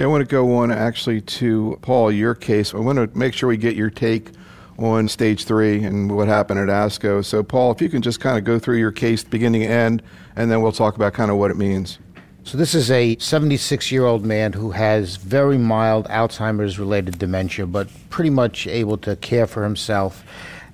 Okay, 0.00 0.06
I 0.06 0.08
want 0.08 0.22
to 0.22 0.26
go 0.26 0.56
on 0.56 0.70
actually 0.70 1.20
to 1.20 1.78
Paul, 1.82 2.10
your 2.10 2.34
case. 2.34 2.72
I 2.72 2.78
want 2.78 2.96
to 2.96 3.18
make 3.18 3.34
sure 3.34 3.50
we 3.50 3.58
get 3.58 3.76
your 3.76 3.90
take 3.90 4.30
on 4.78 5.08
stage 5.08 5.44
three 5.44 5.84
and 5.84 6.16
what 6.16 6.26
happened 6.26 6.58
at 6.58 6.68
ASCO. 6.68 7.22
So, 7.22 7.42
Paul, 7.42 7.70
if 7.72 7.82
you 7.82 7.90
can 7.90 8.00
just 8.00 8.18
kind 8.18 8.38
of 8.38 8.44
go 8.44 8.58
through 8.58 8.78
your 8.78 8.92
case 8.92 9.22
beginning 9.22 9.60
to 9.60 9.66
end, 9.66 10.02
and 10.36 10.50
then 10.50 10.62
we'll 10.62 10.72
talk 10.72 10.96
about 10.96 11.12
kind 11.12 11.30
of 11.30 11.36
what 11.36 11.50
it 11.50 11.58
means. 11.58 11.98
So, 12.44 12.56
this 12.56 12.74
is 12.74 12.90
a 12.90 13.18
76 13.18 13.92
year 13.92 14.06
old 14.06 14.24
man 14.24 14.54
who 14.54 14.70
has 14.70 15.16
very 15.16 15.58
mild 15.58 16.06
Alzheimer's 16.06 16.78
related 16.78 17.18
dementia, 17.18 17.66
but 17.66 17.90
pretty 18.08 18.30
much 18.30 18.66
able 18.66 18.96
to 18.96 19.16
care 19.16 19.46
for 19.46 19.64
himself 19.64 20.24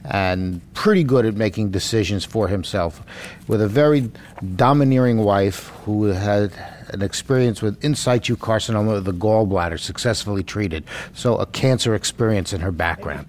and 0.04 0.60
pretty 0.72 1.02
good 1.02 1.26
at 1.26 1.34
making 1.34 1.72
decisions 1.72 2.24
for 2.24 2.46
himself. 2.46 3.02
With 3.48 3.60
a 3.60 3.66
very 3.66 4.08
domineering 4.54 5.18
wife 5.18 5.70
who 5.84 6.04
had 6.04 6.52
an 6.88 7.02
experience 7.02 7.62
with 7.62 7.82
in 7.84 7.94
situ 7.94 8.36
carcinoma 8.36 8.96
of 8.96 9.04
the 9.04 9.12
gallbladder 9.12 9.78
successfully 9.78 10.42
treated, 10.42 10.84
so 11.14 11.36
a 11.36 11.46
cancer 11.46 11.94
experience 11.94 12.52
in 12.52 12.60
her 12.60 12.72
background. 12.72 13.26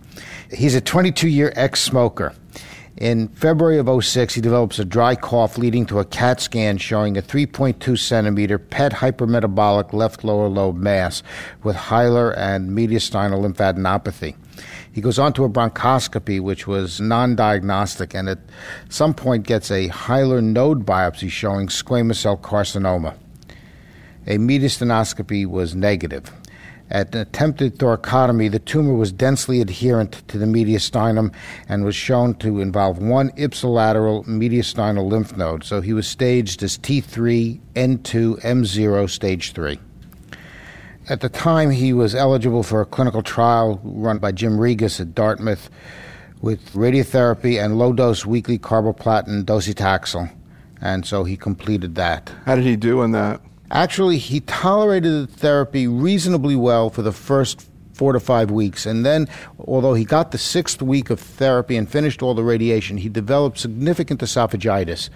He's 0.52 0.76
a 0.76 0.82
22 0.82 1.28
year 1.28 1.54
ex 1.56 1.82
smoker. 1.82 2.34
In 2.98 3.28
February 3.28 3.78
of 3.78 4.04
06, 4.04 4.34
he 4.34 4.42
develops 4.42 4.80
a 4.80 4.86
dry 4.86 5.14
cough 5.14 5.60
leading 5.60 5.86
to 5.86 6.00
a 6.00 6.06
CAT 6.06 6.42
scan 6.42 6.80
showing 6.80 7.16
a 7.16 7.22
3.2 7.22 7.98
centimeter 7.98 8.58
PET 8.58 8.92
hypermetabolic 8.92 9.94
left 9.94 10.24
lower 10.24 10.48
lobe 10.48 10.78
mass 10.78 11.22
with 11.64 11.76
hilar 11.76 12.36
and 12.36 12.72
mediastinal 12.72 13.46
lymphadenopathy. 13.46 14.36
He 14.92 15.02
goes 15.02 15.20
on 15.20 15.34
to 15.34 15.44
a 15.44 15.50
bronchoscopy, 15.50 16.42
which 16.42 16.66
was 16.66 17.00
non 17.00 17.36
diagnostic, 17.36 18.16
and 18.16 18.28
at 18.28 18.40
some 18.90 19.14
point 19.14 19.46
gets 19.46 19.70
a 19.70 19.90
hilar 19.90 20.42
node 20.42 20.88
biopsy 20.88 21.30
showing 21.30 21.68
squamous 21.68 22.16
cell 22.16 22.36
carcinoma. 22.36 23.14
A 24.28 24.38
mediastinoscopy 24.38 25.46
was 25.46 25.74
negative. 25.74 26.32
At 26.90 27.16
an 27.16 27.22
attempted 27.22 27.78
thoracotomy, 27.78 28.52
the 28.52 28.60
tumor 28.60 28.94
was 28.94 29.12
densely 29.12 29.60
adherent 29.62 30.28
to 30.28 30.38
the 30.38 30.46
mediastinum 30.46 31.34
and 31.68 31.84
was 31.84 31.96
shown 31.96 32.36
to 32.36 32.62
involve 32.62 32.98
one 33.00 33.32
ipsilateral 33.32 34.26
mediastinal 34.26 35.10
lymph 35.10 35.36
node. 35.36 35.64
So 35.64 35.82
he 35.82 35.94
was 35.94 36.08
staged 36.08 36.64
as 36.64 36.78
T3, 36.78 37.60
N2, 37.76 38.42
M0, 38.42 39.10
stage 39.10 39.52
3. 39.54 39.80
At 41.10 41.22
the 41.22 41.30
time, 41.30 41.72
he 41.72 41.94
was 41.94 42.14
eligible 42.14 42.64
for 42.64 42.82
a 42.82 42.86
clinical 42.86 43.22
trial 43.22 43.80
run 43.84 44.18
by 44.18 44.34
Jim 44.34 44.58
Rigas 44.58 45.00
at 45.00 45.16
Dartmouth 45.16 45.70
with 46.42 46.74
radiotherapy 46.74 47.64
and 47.64 47.78
low 47.78 47.94
dose 47.94 48.26
weekly 48.26 48.60
carboplatin 48.60 49.44
docetaxel. 49.44 50.30
And 50.82 51.06
so 51.06 51.24
he 51.24 51.38
completed 51.38 51.96
that. 51.96 52.32
How 52.46 52.56
did 52.56 52.66
he 52.66 52.76
do 52.76 53.02
in 53.04 53.12
that? 53.12 53.42
Actually, 53.72 54.18
he 54.18 54.40
tolerated 54.42 55.12
the 55.12 55.28
therapy 55.28 55.88
reasonably 55.88 56.56
well 56.56 56.90
for 56.90 57.02
the 57.02 57.12
first 57.12 57.68
four 57.98 58.14
to 58.14 58.20
five 58.20 58.52
weeks. 58.52 58.86
And 58.86 59.06
then, 59.06 59.28
although 59.60 59.96
he 59.96 60.06
got 60.06 60.32
the 60.32 60.38
sixth 60.38 60.82
week 60.82 61.10
of 61.10 61.20
therapy 61.20 61.76
and 61.76 61.90
finished 61.90 62.22
all 62.22 62.36
the 62.36 62.44
radiation, 62.44 62.98
he 62.98 63.10
developed 63.10 63.58
significant 63.58 64.22
esophagitis, 64.22 65.10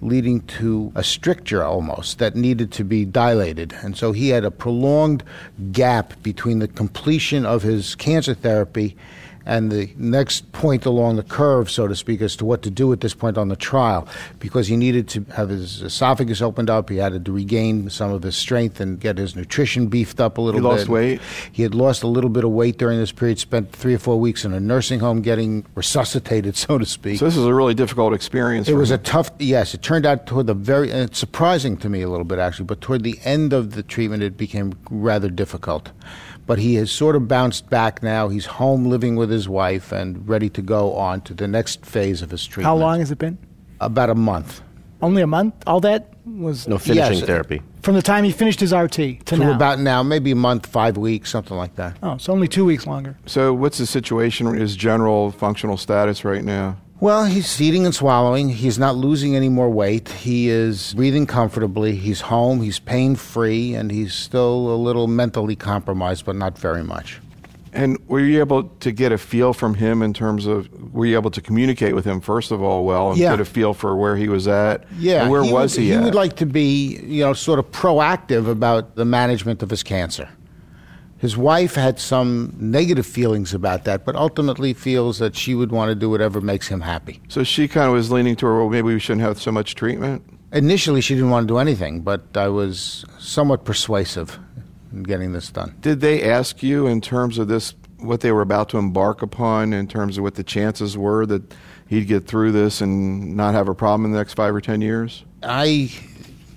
leading 0.00 0.42
to 0.42 0.92
a 0.94 1.02
stricture 1.02 1.64
almost 1.64 2.18
that 2.20 2.36
needed 2.36 2.70
to 2.72 2.84
be 2.84 3.04
dilated. 3.04 3.74
And 3.82 3.96
so 3.96 4.12
he 4.12 4.28
had 4.28 4.44
a 4.44 4.52
prolonged 4.52 5.24
gap 5.72 6.14
between 6.22 6.60
the 6.60 6.68
completion 6.68 7.44
of 7.44 7.62
his 7.62 7.96
cancer 7.96 8.34
therapy 8.34 8.96
and 9.48 9.72
the 9.72 9.88
next 9.96 10.52
point 10.52 10.84
along 10.84 11.16
the 11.16 11.22
curve, 11.22 11.70
so 11.70 11.88
to 11.88 11.96
speak, 11.96 12.20
as 12.20 12.36
to 12.36 12.44
what 12.44 12.60
to 12.62 12.70
do 12.70 12.92
at 12.92 13.00
this 13.00 13.14
point 13.14 13.38
on 13.38 13.48
the 13.48 13.56
trial, 13.56 14.06
because 14.38 14.68
he 14.68 14.76
needed 14.76 15.08
to 15.08 15.24
have 15.34 15.48
his 15.48 15.80
esophagus 15.80 16.42
opened 16.42 16.68
up. 16.68 16.90
He 16.90 16.98
had 16.98 17.24
to 17.24 17.32
regain 17.32 17.88
some 17.88 18.12
of 18.12 18.22
his 18.22 18.36
strength 18.36 18.78
and 18.78 19.00
get 19.00 19.16
his 19.16 19.34
nutrition 19.34 19.86
beefed 19.86 20.20
up 20.20 20.36
a 20.36 20.42
little 20.42 20.60
he 20.60 20.62
bit. 20.62 20.70
He 20.70 20.78
lost 20.78 20.88
weight? 20.90 21.20
He 21.50 21.62
had 21.62 21.74
lost 21.74 22.02
a 22.02 22.06
little 22.06 22.28
bit 22.28 22.44
of 22.44 22.50
weight 22.50 22.76
during 22.76 22.98
this 22.98 23.10
period, 23.10 23.38
spent 23.38 23.72
three 23.72 23.94
or 23.94 23.98
four 23.98 24.20
weeks 24.20 24.44
in 24.44 24.52
a 24.52 24.60
nursing 24.60 25.00
home 25.00 25.22
getting 25.22 25.64
resuscitated, 25.74 26.54
so 26.68 26.76
to 26.76 26.84
speak. 26.84 27.18
So 27.18 27.24
this 27.24 27.36
was 27.36 27.46
a 27.46 27.54
really 27.54 27.74
difficult 27.74 28.12
experience. 28.12 28.68
It 28.68 28.74
was 28.74 28.90
him. 28.90 28.96
a 28.96 29.02
tough, 29.02 29.30
yes, 29.38 29.72
it 29.72 29.80
turned 29.80 30.04
out 30.04 30.26
toward 30.26 30.46
the 30.46 30.54
very, 30.54 30.90
and 30.90 31.00
it's 31.00 31.18
surprising 31.18 31.78
to 31.78 31.88
me 31.88 32.02
a 32.02 32.10
little 32.10 32.24
bit 32.24 32.38
actually, 32.38 32.66
but 32.66 32.82
toward 32.82 33.02
the 33.02 33.18
end 33.24 33.54
of 33.54 33.72
the 33.72 33.82
treatment, 33.82 34.22
it 34.22 34.36
became 34.36 34.74
rather 34.90 35.30
difficult 35.30 35.90
but 36.48 36.58
he 36.58 36.76
has 36.76 36.90
sort 36.90 37.14
of 37.14 37.28
bounced 37.28 37.68
back 37.68 38.02
now. 38.02 38.28
He's 38.28 38.46
home 38.46 38.86
living 38.86 39.16
with 39.16 39.30
his 39.30 39.48
wife 39.50 39.92
and 39.92 40.26
ready 40.26 40.48
to 40.48 40.62
go 40.62 40.94
on 40.94 41.20
to 41.20 41.34
the 41.34 41.46
next 41.46 41.84
phase 41.84 42.22
of 42.22 42.30
his 42.30 42.44
treatment. 42.46 42.64
How 42.64 42.76
long 42.76 43.00
has 43.00 43.10
it 43.10 43.18
been? 43.18 43.36
About 43.82 44.08
a 44.08 44.14
month. 44.14 44.62
Only 45.02 45.20
a 45.20 45.26
month? 45.26 45.54
All 45.66 45.78
that 45.80 46.14
was 46.24 46.66
no 46.66 46.78
finishing 46.78 47.18
yes, 47.18 47.26
therapy. 47.26 47.62
From 47.82 47.94
the 47.94 48.02
time 48.02 48.24
he 48.24 48.32
finished 48.32 48.60
his 48.60 48.72
RT 48.72 48.92
to, 48.92 49.18
to 49.18 49.36
now. 49.36 49.54
about 49.54 49.78
now, 49.78 50.02
maybe 50.02 50.30
a 50.30 50.36
month, 50.36 50.64
five 50.64 50.96
weeks, 50.96 51.30
something 51.30 51.56
like 51.56 51.76
that. 51.76 51.98
Oh, 52.02 52.16
so 52.16 52.32
only 52.32 52.48
two 52.48 52.64
weeks 52.64 52.86
longer. 52.86 53.16
So, 53.26 53.52
what's 53.52 53.76
the 53.76 53.86
situation? 53.86 54.52
His 54.54 54.74
general 54.74 55.30
functional 55.30 55.76
status 55.76 56.24
right 56.24 56.42
now? 56.42 56.78
Well, 57.00 57.26
he's 57.26 57.60
eating 57.60 57.86
and 57.86 57.94
swallowing. 57.94 58.48
He's 58.48 58.76
not 58.76 58.96
losing 58.96 59.36
any 59.36 59.48
more 59.48 59.70
weight. 59.70 60.08
He 60.08 60.48
is 60.48 60.94
breathing 60.94 61.26
comfortably. 61.26 61.94
He's 61.94 62.20
home. 62.20 62.60
He's 62.60 62.80
pain 62.80 63.14
free, 63.14 63.74
and 63.74 63.92
he's 63.92 64.14
still 64.14 64.74
a 64.74 64.74
little 64.74 65.06
mentally 65.06 65.54
compromised, 65.54 66.24
but 66.24 66.34
not 66.34 66.58
very 66.58 66.82
much. 66.82 67.20
And 67.72 67.98
were 68.08 68.18
you 68.18 68.40
able 68.40 68.64
to 68.64 68.90
get 68.90 69.12
a 69.12 69.18
feel 69.18 69.52
from 69.52 69.74
him 69.74 70.02
in 70.02 70.12
terms 70.12 70.46
of 70.46 70.68
were 70.92 71.06
you 71.06 71.16
able 71.16 71.30
to 71.30 71.40
communicate 71.40 71.94
with 71.94 72.04
him 72.04 72.20
first 72.20 72.50
of 72.50 72.62
all 72.62 72.84
well 72.84 73.10
and 73.10 73.18
yeah. 73.18 73.30
get 73.30 73.40
a 73.40 73.44
feel 73.44 73.74
for 73.74 73.94
where 73.94 74.16
he 74.16 74.28
was 74.28 74.48
at? 74.48 74.84
Yeah, 74.98 75.28
where 75.28 75.44
he 75.44 75.52
was 75.52 75.74
would, 75.74 75.82
he? 75.82 75.88
He 75.90 75.94
at? 75.94 76.02
would 76.02 76.14
like 76.14 76.36
to 76.36 76.46
be, 76.46 76.98
you 77.04 77.22
know, 77.22 77.34
sort 77.34 77.58
of 77.58 77.70
proactive 77.70 78.48
about 78.48 78.96
the 78.96 79.04
management 79.04 79.62
of 79.62 79.70
his 79.70 79.82
cancer. 79.82 80.28
His 81.18 81.36
wife 81.36 81.74
had 81.74 81.98
some 81.98 82.54
negative 82.58 83.04
feelings 83.04 83.52
about 83.52 83.84
that, 83.84 84.04
but 84.04 84.14
ultimately 84.14 84.72
feels 84.72 85.18
that 85.18 85.34
she 85.34 85.54
would 85.54 85.72
want 85.72 85.90
to 85.90 85.94
do 85.94 86.08
whatever 86.08 86.40
makes 86.40 86.68
him 86.68 86.80
happy. 86.80 87.20
So 87.28 87.42
she 87.42 87.66
kind 87.66 87.88
of 87.88 87.92
was 87.92 88.10
leaning 88.10 88.36
toward, 88.36 88.58
well, 88.58 88.70
maybe 88.70 88.94
we 88.94 89.00
shouldn't 89.00 89.22
have 89.22 89.40
so 89.40 89.50
much 89.50 89.74
treatment. 89.74 90.22
Initially, 90.52 91.00
she 91.00 91.14
didn't 91.14 91.30
want 91.30 91.48
to 91.48 91.52
do 91.52 91.58
anything, 91.58 92.00
but 92.00 92.36
I 92.36 92.48
was 92.48 93.04
somewhat 93.18 93.64
persuasive 93.64 94.38
in 94.92 95.02
getting 95.02 95.32
this 95.32 95.50
done. 95.50 95.76
Did 95.80 96.00
they 96.00 96.22
ask 96.22 96.62
you 96.62 96.86
in 96.86 97.00
terms 97.00 97.36
of 97.36 97.48
this, 97.48 97.74
what 97.98 98.20
they 98.20 98.30
were 98.30 98.42
about 98.42 98.68
to 98.70 98.78
embark 98.78 99.20
upon, 99.20 99.72
in 99.72 99.88
terms 99.88 100.18
of 100.18 100.22
what 100.22 100.36
the 100.36 100.44
chances 100.44 100.96
were 100.96 101.26
that 101.26 101.52
he'd 101.88 102.06
get 102.06 102.26
through 102.28 102.52
this 102.52 102.80
and 102.80 103.36
not 103.36 103.54
have 103.54 103.68
a 103.68 103.74
problem 103.74 104.04
in 104.04 104.12
the 104.12 104.18
next 104.18 104.34
five 104.34 104.54
or 104.54 104.60
ten 104.60 104.80
years? 104.80 105.24
I 105.42 105.90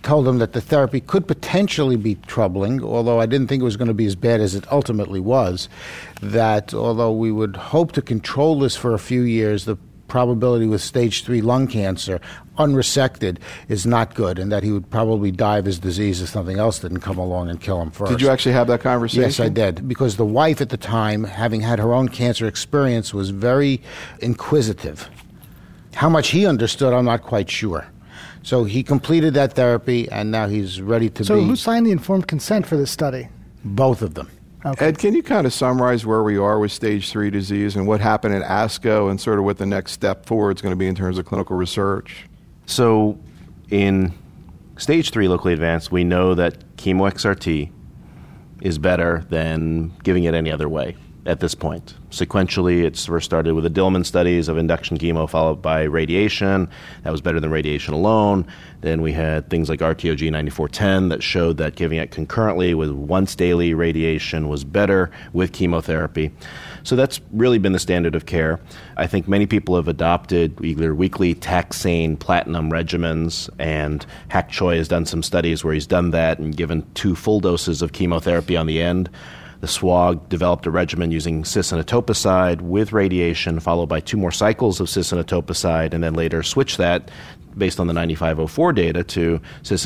told 0.03 0.27
him 0.27 0.39
that 0.39 0.53
the 0.53 0.61
therapy 0.61 0.99
could 0.99 1.27
potentially 1.27 1.95
be 1.95 2.15
troubling, 2.27 2.83
although 2.83 3.19
I 3.19 3.25
didn't 3.25 3.47
think 3.47 3.61
it 3.61 3.65
was 3.65 3.77
going 3.77 3.87
to 3.87 3.93
be 3.93 4.05
as 4.05 4.15
bad 4.15 4.41
as 4.41 4.55
it 4.55 4.71
ultimately 4.71 5.19
was. 5.19 5.69
That 6.21 6.73
although 6.73 7.11
we 7.11 7.31
would 7.31 7.55
hope 7.55 7.91
to 7.93 8.01
control 8.01 8.59
this 8.59 8.75
for 8.75 8.93
a 8.93 8.99
few 8.99 9.21
years, 9.21 9.65
the 9.65 9.77
probability 10.07 10.65
with 10.65 10.81
stage 10.81 11.23
three 11.23 11.41
lung 11.41 11.67
cancer, 11.67 12.19
unresected, 12.57 13.39
is 13.69 13.85
not 13.85 14.13
good, 14.13 14.37
and 14.37 14.51
that 14.51 14.61
he 14.61 14.71
would 14.71 14.89
probably 14.89 15.31
die 15.31 15.57
of 15.57 15.65
his 15.65 15.79
disease 15.79 16.21
if 16.21 16.27
something 16.27 16.59
else 16.59 16.79
didn't 16.79 16.99
come 16.99 17.17
along 17.17 17.49
and 17.49 17.61
kill 17.61 17.81
him 17.81 17.89
first. 17.91 18.11
Did 18.11 18.21
you 18.21 18.29
actually 18.29 18.51
have 18.51 18.67
that 18.67 18.81
conversation? 18.81 19.23
Yes, 19.23 19.39
I 19.39 19.47
did. 19.47 19.87
Because 19.87 20.17
the 20.17 20.25
wife 20.25 20.59
at 20.59 20.67
the 20.67 20.77
time, 20.77 21.23
having 21.23 21.61
had 21.61 21.79
her 21.79 21.93
own 21.93 22.09
cancer 22.09 22.45
experience, 22.45 23.13
was 23.13 23.29
very 23.29 23.81
inquisitive. 24.19 25.09
How 25.93 26.09
much 26.09 26.29
he 26.29 26.45
understood, 26.45 26.93
I'm 26.93 27.05
not 27.05 27.23
quite 27.23 27.49
sure. 27.49 27.87
So 28.43 28.63
he 28.63 28.83
completed 28.83 29.33
that 29.35 29.53
therapy, 29.53 30.09
and 30.09 30.31
now 30.31 30.47
he's 30.47 30.81
ready 30.81 31.09
to 31.09 31.21
move. 31.21 31.27
so 31.27 31.35
be. 31.35 31.45
who 31.45 31.55
signed 31.55 31.85
the 31.85 31.91
informed 31.91 32.27
consent 32.27 32.65
for 32.65 32.75
this 32.75 32.91
study? 32.91 33.29
Both 33.63 34.01
of 34.01 34.15
them. 34.15 34.29
Okay. 34.65 34.85
Ed, 34.85 34.99
can 34.99 35.15
you 35.15 35.23
kind 35.23 35.47
of 35.47 35.53
summarize 35.53 36.05
where 36.05 36.23
we 36.23 36.37
are 36.37 36.59
with 36.59 36.71
stage 36.71 37.09
three 37.09 37.31
disease 37.31 37.75
and 37.75 37.87
what 37.87 37.99
happened 37.99 38.35
at 38.35 38.43
ASCO 38.43 39.09
and 39.09 39.19
sort 39.19 39.39
of 39.39 39.45
what 39.45 39.57
the 39.57 39.65
next 39.65 39.91
step 39.91 40.25
forward 40.25 40.57
is 40.57 40.61
going 40.61 40.71
to 40.71 40.75
be 40.77 40.87
in 40.87 40.93
terms 40.93 41.17
of 41.17 41.25
clinical 41.25 41.55
research? 41.55 42.27
So, 42.67 43.19
in 43.69 44.13
stage 44.77 45.11
three 45.11 45.27
locally 45.27 45.53
advanced, 45.53 45.91
we 45.91 46.03
know 46.03 46.35
that 46.35 46.75
chemo 46.77 47.11
XRT 47.11 47.71
is 48.61 48.77
better 48.77 49.25
than 49.29 49.91
giving 50.03 50.25
it 50.25 50.35
any 50.35 50.51
other 50.51 50.69
way 50.69 50.95
at 51.25 51.39
this 51.39 51.53
point. 51.53 51.95
Sequentially, 52.09 52.83
it's 52.83 53.05
first 53.05 53.25
started 53.25 53.53
with 53.53 53.63
the 53.63 53.69
Dillman 53.69 54.05
studies 54.05 54.47
of 54.47 54.57
induction 54.57 54.97
chemo 54.97 55.29
followed 55.29 55.61
by 55.61 55.83
radiation. 55.83 56.69
That 57.03 57.11
was 57.11 57.21
better 57.21 57.39
than 57.39 57.51
radiation 57.51 57.93
alone. 57.93 58.45
Then 58.81 59.01
we 59.01 59.13
had 59.13 59.49
things 59.49 59.69
like 59.69 59.79
RTOG 59.79 60.31
9410 60.31 61.09
that 61.09 61.21
showed 61.21 61.57
that 61.57 61.75
giving 61.75 61.99
it 61.99 62.11
concurrently 62.11 62.73
with 62.73 62.89
once 62.91 63.35
daily 63.35 63.73
radiation 63.73 64.49
was 64.49 64.63
better 64.63 65.11
with 65.31 65.53
chemotherapy. 65.53 66.31
So 66.83 66.95
that's 66.95 67.21
really 67.31 67.59
been 67.59 67.73
the 67.73 67.79
standard 67.79 68.15
of 68.15 68.25
care. 68.25 68.59
I 68.97 69.05
think 69.05 69.27
many 69.27 69.45
people 69.45 69.75
have 69.75 69.87
adopted 69.87 70.59
either 70.63 70.95
weekly 70.95 71.35
taxane 71.35 72.17
platinum 72.17 72.71
regimens, 72.71 73.49
and 73.59 74.05
Hak 74.29 74.49
Choy 74.49 74.77
has 74.77 74.87
done 74.87 75.05
some 75.05 75.21
studies 75.21 75.63
where 75.63 75.73
he's 75.73 75.87
done 75.87 76.11
that 76.11 76.39
and 76.39 76.57
given 76.57 76.89
two 76.95 77.15
full 77.15 77.39
doses 77.39 77.83
of 77.83 77.93
chemotherapy 77.93 78.57
on 78.57 78.65
the 78.65 78.81
end. 78.81 79.09
The 79.61 79.67
SWOG 79.67 80.27
developed 80.27 80.65
a 80.65 80.71
regimen 80.71 81.11
using 81.11 81.45
cis 81.45 81.71
with 82.61 82.93
radiation, 82.93 83.59
followed 83.59 83.85
by 83.85 83.99
two 83.99 84.17
more 84.17 84.31
cycles 84.31 84.79
of 84.79 84.89
cis 84.89 85.11
and 85.11 85.21
and 85.93 86.03
then 86.03 86.15
later 86.15 86.41
switched 86.41 86.79
that 86.79 87.11
based 87.55 87.79
on 87.79 87.85
the 87.85 87.93
9504 87.93 88.73
data 88.73 89.03
to 89.03 89.39
cis 89.61 89.85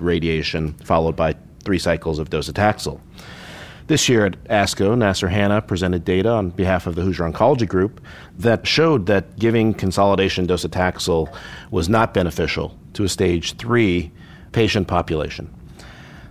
radiation, 0.00 0.72
followed 0.84 1.14
by 1.14 1.36
three 1.64 1.78
cycles 1.78 2.18
of 2.18 2.28
docetaxel. 2.28 3.00
This 3.86 4.08
year 4.08 4.26
at 4.26 4.44
ASCO, 4.46 4.98
Nasser 4.98 5.28
Hanna 5.28 5.62
presented 5.62 6.04
data 6.04 6.30
on 6.30 6.50
behalf 6.50 6.88
of 6.88 6.96
the 6.96 7.02
Hoosier 7.02 7.30
Oncology 7.30 7.68
Group 7.68 8.00
that 8.36 8.66
showed 8.66 9.06
that 9.06 9.38
giving 9.38 9.74
consolidation 9.74 10.46
docetaxel 10.46 11.32
was 11.70 11.88
not 11.88 12.12
beneficial 12.12 12.76
to 12.94 13.04
a 13.04 13.08
stage 13.08 13.54
three 13.54 14.10
patient 14.50 14.88
population. 14.88 15.54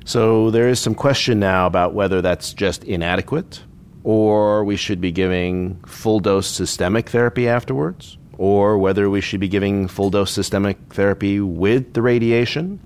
So 0.07 0.51
there 0.51 0.69
is 0.69 0.79
some 0.79 0.95
question 0.95 1.37
now 1.37 1.67
about 1.67 1.93
whether 1.93 2.21
that's 2.21 2.53
just 2.53 2.85
inadequate 2.85 3.61
or 4.05 4.63
we 4.63 4.77
should 4.77 5.01
be 5.01 5.11
giving 5.11 5.75
full 5.85 6.21
dose 6.21 6.47
systemic 6.47 7.09
therapy 7.09 7.49
afterwards, 7.49 8.17
or 8.37 8.77
whether 8.77 9.09
we 9.09 9.19
should 9.19 9.41
be 9.41 9.49
giving 9.49 9.89
full 9.89 10.09
dose 10.09 10.31
systemic 10.31 10.77
therapy 10.93 11.41
with 11.41 11.93
the 11.93 12.01
radiation, 12.01 12.79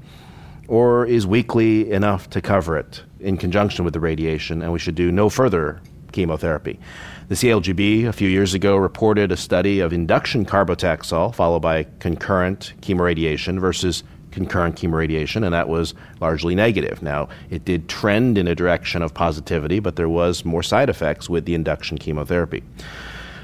or 0.67 1.05
is 1.05 1.27
weekly 1.27 1.91
enough 1.91 2.27
to 2.31 2.41
cover 2.41 2.75
it 2.75 3.03
in 3.19 3.37
conjunction 3.37 3.85
with 3.85 3.93
the 3.93 3.99
radiation, 3.99 4.63
and 4.63 4.73
we 4.73 4.79
should 4.79 4.95
do 4.95 5.11
no 5.11 5.29
further 5.29 5.79
chemotherapy. 6.13 6.79
The 7.27 7.35
CLGB 7.35 8.07
a 8.07 8.13
few 8.13 8.29
years 8.29 8.55
ago 8.55 8.77
reported 8.77 9.31
a 9.31 9.37
study 9.37 9.79
of 9.79 9.93
induction 9.93 10.43
carbotaxol 10.43 11.35
followed 11.35 11.61
by 11.61 11.83
concurrent 11.99 12.73
chemoradiation 12.81 13.59
versus 13.59 14.03
concurrent 14.31 14.75
chemoradiation, 14.75 15.43
and 15.43 15.53
that 15.53 15.69
was 15.69 15.93
largely 16.19 16.55
negative. 16.55 17.01
Now, 17.01 17.29
it 17.49 17.65
did 17.65 17.87
trend 17.87 18.37
in 18.37 18.47
a 18.47 18.55
direction 18.55 19.01
of 19.01 19.13
positivity, 19.13 19.79
but 19.79 19.95
there 19.95 20.09
was 20.09 20.43
more 20.45 20.63
side 20.63 20.89
effects 20.89 21.29
with 21.29 21.45
the 21.45 21.53
induction 21.53 21.97
chemotherapy. 21.97 22.63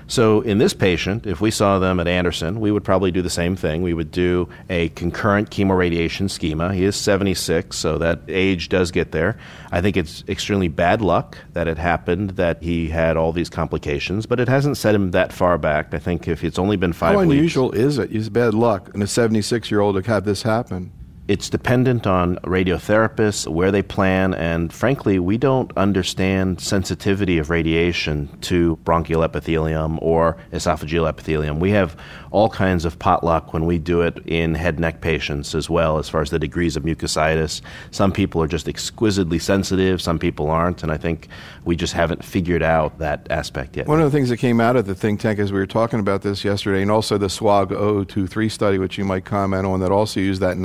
So 0.07 0.41
in 0.41 0.57
this 0.57 0.73
patient, 0.73 1.27
if 1.27 1.41
we 1.41 1.51
saw 1.51 1.79
them 1.79 1.99
at 1.99 2.07
Anderson, 2.07 2.61
we 2.61 2.71
would 2.71 2.83
probably 2.83 3.11
do 3.11 3.21
the 3.21 3.29
same 3.29 3.55
thing. 3.55 3.81
We 3.81 3.93
would 3.93 4.11
do 4.11 4.47
a 4.69 4.89
concurrent 4.89 5.49
chemoradiation 5.49 6.29
schema. 6.29 6.73
He 6.73 6.85
is 6.85 6.95
76, 6.95 7.75
so 7.75 7.97
that 7.97 8.21
age 8.29 8.69
does 8.69 8.91
get 8.91 9.11
there. 9.11 9.37
I 9.71 9.81
think 9.81 9.97
it's 9.97 10.23
extremely 10.29 10.69
bad 10.69 11.01
luck 11.01 11.37
that 11.53 11.67
it 11.67 11.77
happened 11.77 12.31
that 12.31 12.63
he 12.63 12.87
had 12.87 13.17
all 13.17 13.33
these 13.33 13.49
complications, 13.49 14.25
but 14.25 14.39
it 14.39 14.47
hasn't 14.47 14.77
set 14.77 14.95
him 14.95 15.11
that 15.11 15.33
far 15.33 15.57
back. 15.57 15.93
I 15.93 15.99
think 15.99 16.27
if 16.27 16.43
it's 16.43 16.57
only 16.57 16.77
been 16.77 16.93
five 16.93 17.15
How 17.15 17.19
weeks, 17.19 17.31
unusual 17.31 17.71
is 17.73 17.97
it? 17.97 18.15
It's 18.15 18.29
bad 18.29 18.53
luck 18.53 18.89
in 18.95 19.01
a 19.01 19.07
76 19.07 19.69
year 19.69 19.81
old 19.81 20.01
to 20.01 20.09
have 20.09 20.23
this 20.23 20.43
happen. 20.43 20.91
It's 21.27 21.49
dependent 21.49 22.07
on 22.07 22.37
radiotherapists, 22.37 23.49
where 23.49 23.69
they 23.69 23.81
plan, 23.81 24.33
and 24.33 24.71
frankly, 24.71 25.19
we 25.19 25.37
don't 25.37 25.75
understand 25.75 26.61
sensitivity 26.61 27.37
of 27.37 27.49
radiation 27.49 28.29
to 28.43 28.77
bronchial 28.77 29.23
epithelium 29.23 29.99
or 30.01 30.37
esophageal 30.53 31.05
epithelium. 31.05 31.59
We 31.59 31.71
have 31.71 31.97
all 32.31 32.49
kinds 32.49 32.85
of 32.85 32.97
potluck 32.97 33.51
when 33.51 33.65
we 33.65 33.77
do 33.77 34.01
it 34.01 34.19
in 34.25 34.55
head 34.55 34.79
neck 34.79 35.01
patients 35.01 35.53
as 35.53 35.69
well, 35.69 35.97
as 35.97 36.07
far 36.07 36.21
as 36.21 36.29
the 36.29 36.39
degrees 36.39 36.77
of 36.77 36.83
mucositis. 36.83 37.59
Some 37.91 38.13
people 38.13 38.41
are 38.41 38.47
just 38.47 38.69
exquisitely 38.69 39.39
sensitive, 39.39 40.01
some 40.01 40.19
people 40.19 40.49
aren't, 40.49 40.81
and 40.81 40.93
I 40.93 40.97
think 40.97 41.27
we 41.65 41.75
just 41.75 41.91
haven't 41.91 42.23
figured 42.23 42.63
out 42.63 42.99
that 42.99 43.27
aspect 43.29 43.75
yet. 43.75 43.87
One 43.87 43.99
of 43.99 44.09
the 44.09 44.17
things 44.17 44.29
that 44.29 44.37
came 44.37 44.61
out 44.61 44.77
of 44.77 44.85
the 44.85 44.95
think 44.95 45.19
tank 45.19 45.39
as 45.39 45.51
we 45.51 45.59
were 45.59 45.67
talking 45.67 45.99
about 45.99 46.21
this 46.21 46.45
yesterday, 46.45 46.81
and 46.81 46.91
also 46.91 47.17
the 47.17 47.27
SWOG 47.27 48.07
023 48.07 48.47
study, 48.47 48.77
which 48.77 48.97
you 48.97 49.03
might 49.03 49.25
comment 49.25 49.65
on, 49.65 49.81
that 49.81 49.91
also 49.91 50.21
used 50.21 50.41
that 50.41 50.55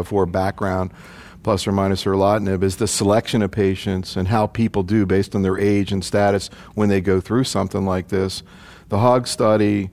9504 0.01 0.25
background 0.27 0.91
plus 1.43 1.65
or 1.65 1.71
minus 1.71 2.03
erlotinib, 2.03 2.63
is 2.63 2.77
the 2.77 2.87
selection 2.87 3.41
of 3.41 3.51
patients 3.51 4.15
and 4.15 4.27
how 4.27 4.47
people 4.47 4.83
do 4.83 5.05
based 5.05 5.33
on 5.35 5.41
their 5.41 5.57
age 5.57 5.91
and 5.91 6.05
status 6.05 6.49
when 6.75 6.89
they 6.89 7.01
go 7.01 7.19
through 7.19 7.43
something 7.43 7.85
like 7.85 8.09
this. 8.09 8.43
The 8.89 8.99
HOG 8.99 9.27
study, 9.27 9.89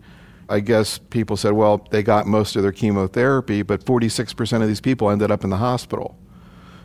I 0.48 0.60
guess 0.60 0.98
people 0.98 1.36
said, 1.36 1.52
well, 1.52 1.86
they 1.90 2.02
got 2.02 2.26
most 2.26 2.56
of 2.56 2.62
their 2.62 2.72
chemotherapy, 2.72 3.62
but 3.62 3.84
46% 3.84 4.62
of 4.62 4.68
these 4.68 4.80
people 4.80 5.10
ended 5.10 5.30
up 5.30 5.44
in 5.44 5.50
the 5.50 5.56
hospital. 5.56 6.18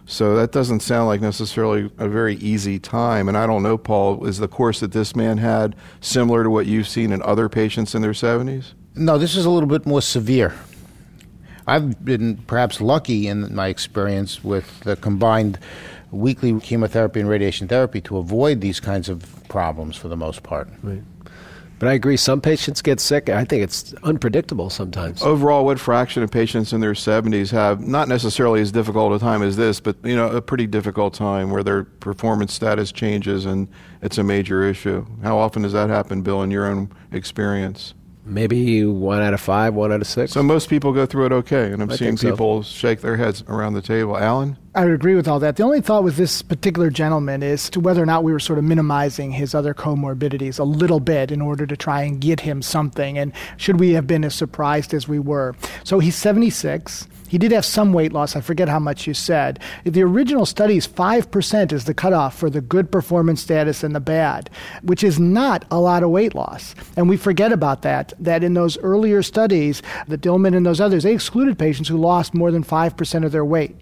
So 0.06 0.36
that 0.36 0.52
doesn't 0.52 0.82
sound 0.82 1.08
like 1.08 1.22
necessarily 1.22 1.90
a 1.98 2.10
very 2.10 2.36
easy 2.36 2.78
time. 2.78 3.28
And 3.30 3.38
I 3.38 3.48
don't 3.48 3.64
know, 3.64 3.78
Paul, 3.78 4.26
is 4.26 4.38
the 4.38 4.50
course 4.50 4.82
that 4.82 4.92
this 4.92 5.16
man 5.16 5.38
had 5.38 5.76
similar 6.02 6.44
to 6.44 6.50
what 6.50 6.66
you've 6.66 6.88
seen 6.88 7.12
in 7.14 7.22
other 7.22 7.48
patients 7.48 7.96
in 7.96 8.02
their 8.02 8.12
70s? 8.12 8.74
No, 8.96 9.18
this 9.18 9.36
is 9.36 9.46
a 9.46 9.50
little 9.50 9.70
bit 9.70 9.86
more 9.86 10.02
severe. 10.02 10.54
I've 11.68 12.04
been 12.04 12.38
perhaps 12.48 12.82
lucky 12.82 13.28
in 13.28 13.54
my 13.54 13.68
experience 13.68 14.44
with 14.44 14.82
the 14.82 14.96
combined 14.96 15.60
weekly 16.12 16.60
chemotherapy 16.60 17.20
and 17.20 17.30
radiation 17.30 17.68
therapy 17.68 18.02
to 18.02 18.18
avoid 18.18 18.62
these 18.62 18.80
kinds 18.80 19.10
of 19.10 19.26
problems 19.50 19.96
for 19.96 20.08
the 20.08 20.18
most 20.18 20.44
part. 20.44 20.68
Right. 20.82 21.02
But 21.80 21.90
I 21.90 21.94
agree, 21.94 22.16
some 22.16 22.40
patients 22.40 22.82
get 22.82 23.02
sick. 23.02 23.28
I 23.28 23.44
think 23.44 23.62
it's 23.62 23.94
unpredictable 24.04 24.70
sometimes. 24.70 25.22
Overall, 25.22 25.66
what 25.66 25.82
fraction 25.82 26.24
of 26.24 26.32
patients 26.32 26.72
in 26.72 26.80
their 26.80 26.94
70s 26.94 27.52
have 27.52 27.82
not 27.82 28.08
necessarily 28.08 28.62
as 28.62 28.72
difficult 28.72 29.12
a 29.12 29.20
time 29.20 29.42
as 29.44 29.58
this, 29.58 29.82
but 29.82 29.98
you 30.02 30.16
know, 30.16 30.30
a 30.30 30.42
pretty 30.42 30.66
difficult 30.66 31.14
time 31.14 31.52
where 31.52 31.62
their 31.62 31.84
performance 31.84 32.54
status 32.54 32.92
changes 32.94 33.46
and 33.46 33.68
it's 34.02 34.18
a 34.18 34.24
major 34.24 34.64
issue? 34.64 35.06
How 35.24 35.38
often 35.38 35.64
does 35.64 35.74
that 35.74 35.90
happen, 35.90 36.22
Bill, 36.22 36.42
in 36.42 36.52
your 36.52 36.68
own 36.68 36.90
experience? 37.12 37.94
Maybe 38.26 38.86
one 38.86 39.22
out 39.22 39.34
of 39.34 39.42
five, 39.42 39.74
one 39.74 39.92
out 39.92 40.00
of 40.00 40.08
six. 40.08 40.32
So 40.32 40.42
most 40.42 40.70
people 40.70 40.94
go 40.94 41.06
through 41.06 41.26
it 41.26 41.32
okay, 41.34 41.72
and 41.72 41.82
I'm 41.82 41.92
I 41.92 41.96
seeing 41.96 42.12
think 42.12 42.20
so. 42.20 42.32
people 42.32 42.64
shake 42.64 43.02
their 43.02 43.18
heads 43.18 43.44
around 43.50 43.74
the 43.74 43.82
table. 43.82 44.18
Alan? 44.18 44.58
I 44.76 44.86
would 44.86 44.94
agree 44.94 45.16
with 45.16 45.28
all 45.28 45.40
that. 45.40 45.58
The 45.58 45.64
only 45.64 45.82
thought 45.82 46.04
with 46.04 46.16
this 46.16 46.42
particular 46.42 46.90
gentleman 46.90 47.44
is 47.44 47.70
to 47.72 47.80
whether 47.82 48.02
or 48.02 48.06
not 48.06 48.24
we 48.24 48.32
were 48.32 48.40
sort 48.40 48.60
of 48.60 48.66
minimizing 48.66 49.32
his 49.32 49.54
other 49.54 49.74
comorbidities 49.74 50.58
a 50.58 50.64
little 50.64 51.02
bit 51.02 51.32
in 51.32 51.42
order 51.42 51.68
to 51.68 51.76
try 51.76 52.02
and 52.04 52.22
get 52.22 52.40
him 52.40 52.62
something. 52.62 53.18
And 53.18 53.34
should 53.58 53.80
we 53.80 53.92
have 53.92 54.08
been 54.08 54.24
as 54.24 54.34
surprised 54.34 54.94
as 54.94 55.08
we 55.08 55.20
were? 55.20 55.54
So 55.84 56.00
he's 56.00 56.16
76. 56.16 57.08
He 57.34 57.40
did 57.40 57.52
have 57.52 57.66
some 57.66 57.94
weight 57.94 58.14
loss. 58.14 58.36
I 58.36 58.42
forget 58.42 58.70
how 58.70 58.78
much 58.78 59.08
you 59.08 59.16
said. 59.16 59.60
The 59.86 60.04
original 60.04 60.46
studies, 60.46 60.88
5% 60.88 61.74
is 61.74 61.86
the 61.86 61.94
cutoff 61.96 62.38
for 62.38 62.48
the 62.48 62.62
good 62.62 62.92
performance 62.92 63.42
status 63.42 63.84
and 63.84 63.96
the 63.96 64.00
bad, 64.00 64.52
which 64.84 65.04
is 65.04 65.20
not 65.20 65.66
a 65.72 65.80
lot 65.80 66.04
of 66.04 66.12
weight 66.12 66.36
loss. 66.36 66.76
And 66.96 67.10
we 67.10 67.18
forget 67.18 67.52
about 67.52 67.82
that, 67.82 68.14
that 68.20 68.44
in 68.44 68.54
those 68.54 68.78
earlier 68.78 69.24
studies, 69.24 69.82
the 70.08 70.16
Dillman 70.16 70.56
and 70.56 70.64
those 70.64 70.80
others, 70.80 71.02
they 71.02 71.14
excluded 71.16 71.58
patients 71.58 71.90
who 71.90 71.98
lost 71.98 72.36
more 72.36 72.52
than 72.52 72.64
5% 72.64 73.26
of 73.26 73.32
their 73.32 73.44
weight. 73.44 73.76